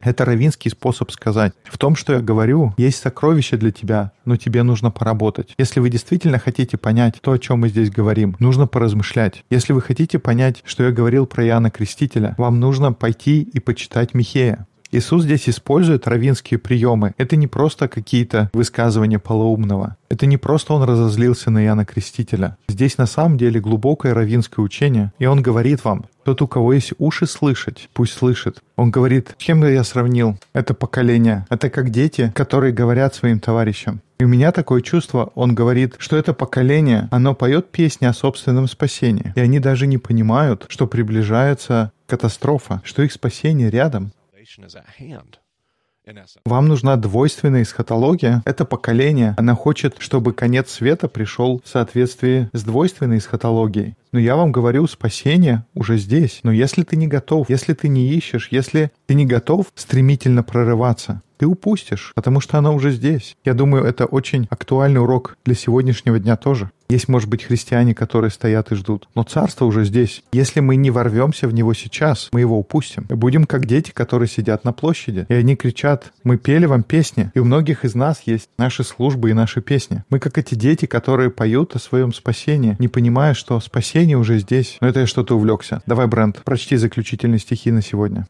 [0.00, 1.52] Это равинский способ сказать.
[1.64, 5.54] В том, что я говорю, есть сокровище для тебя, но тебе нужно поработать.
[5.58, 9.44] Если вы действительно хотите понять то, о чем мы здесь говорим, нужно поразмышлять.
[9.50, 14.14] Если вы хотите понять, что я говорил про Иоанна Крестителя, вам нужно пойти и почитать
[14.14, 14.66] Михея.
[14.92, 17.14] Иисус здесь использует равинские приемы.
[17.16, 19.96] Это не просто какие-то высказывания полоумного.
[20.10, 22.58] Это не просто он разозлился на Иоанна Крестителя.
[22.68, 26.92] Здесь на самом деле глубокое равинское учение, и он говорит вам, тот, у кого есть
[26.98, 28.60] уши слышать, пусть слышит.
[28.76, 31.46] Он говорит, с кем я сравнил это поколение?
[31.48, 34.02] Это как дети, которые говорят своим товарищам.
[34.20, 38.68] И у меня такое чувство, он говорит, что это поколение, оно поет песни о собственном
[38.68, 39.32] спасении.
[39.34, 44.12] И они даже не понимают, что приближается катастрофа, что их спасение рядом.
[46.44, 48.42] Вам нужна двойственная эсхатология.
[48.44, 53.96] Это поколение, она хочет, чтобы конец света пришел в соответствии с двойственной эсхатологией.
[54.10, 56.40] Но я вам говорю, спасение уже здесь.
[56.42, 61.22] Но если ты не готов, если ты не ищешь, если ты не готов стремительно прорываться,
[61.36, 63.36] ты упустишь, потому что оно уже здесь.
[63.44, 66.70] Я думаю, это очень актуальный урок для сегодняшнего дня тоже.
[66.92, 69.08] Есть, может быть, христиане, которые стоят и ждут.
[69.14, 70.22] Но царство уже здесь.
[70.30, 73.06] Если мы не ворвемся в него сейчас, мы его упустим.
[73.08, 75.24] Мы будем как дети, которые сидят на площади.
[75.30, 77.32] И они кричат, мы пели вам песни.
[77.32, 80.04] И у многих из нас есть наши службы и наши песни.
[80.10, 84.76] Мы как эти дети, которые поют о своем спасении, не понимая, что спасение уже здесь.
[84.82, 85.80] Но это я что-то увлекся.
[85.86, 88.26] Давай, Брент, прочти заключительные стихи на сегодня.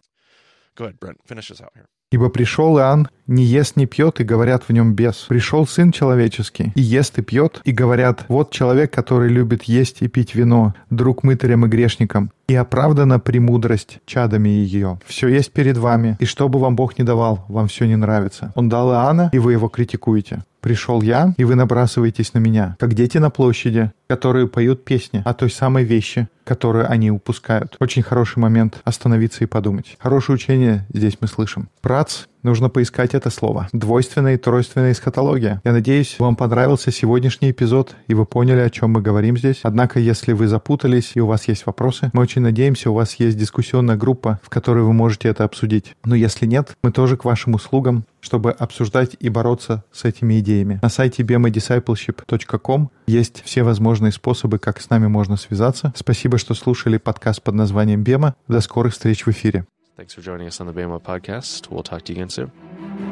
[0.78, 1.16] Go ahead, Brent.
[1.28, 1.86] Finish us out here.
[2.12, 5.24] Ибо пришел Иоанн, не ест, не пьет, и говорят в нем бес.
[5.28, 10.08] Пришел Сын Человеческий, и ест, и пьет, и говорят, вот человек, который любит есть и
[10.08, 15.00] пить вино, друг мытарям и грешникам, и оправдана премудрость чадами ее.
[15.06, 18.52] Все есть перед вами, и что бы вам Бог не давал, вам все не нравится.
[18.56, 20.42] Он дал Иоанна, и вы его критикуете.
[20.60, 25.32] Пришел я, и вы набрасываетесь на меня, как дети на площади, которые поют песни о
[25.32, 27.76] той самой вещи, которую они упускают.
[27.80, 29.96] Очень хороший момент остановиться и подумать.
[29.98, 31.70] Хорошее учение здесь мы слышим.
[31.80, 33.68] Прац Нужно поискать это слово.
[33.72, 35.60] Двойственная и тройственная эсхатология.
[35.62, 39.60] Я надеюсь, вам понравился сегодняшний эпизод, и вы поняли, о чем мы говорим здесь.
[39.62, 43.38] Однако, если вы запутались и у вас есть вопросы, мы очень надеемся, у вас есть
[43.38, 45.94] дискуссионная группа, в которой вы можете это обсудить.
[46.04, 50.80] Но если нет, мы тоже к вашим услугам, чтобы обсуждать и бороться с этими идеями.
[50.82, 55.92] На сайте bmadiscipleship.com есть все возможные способы, как с нами можно связаться.
[55.94, 58.34] Спасибо, что слушали подкаст под названием «Бема».
[58.48, 59.66] До скорых встреч в эфире.
[59.96, 61.70] Thanks for joining us on the BMO podcast.
[61.70, 63.11] We'll talk to you again soon.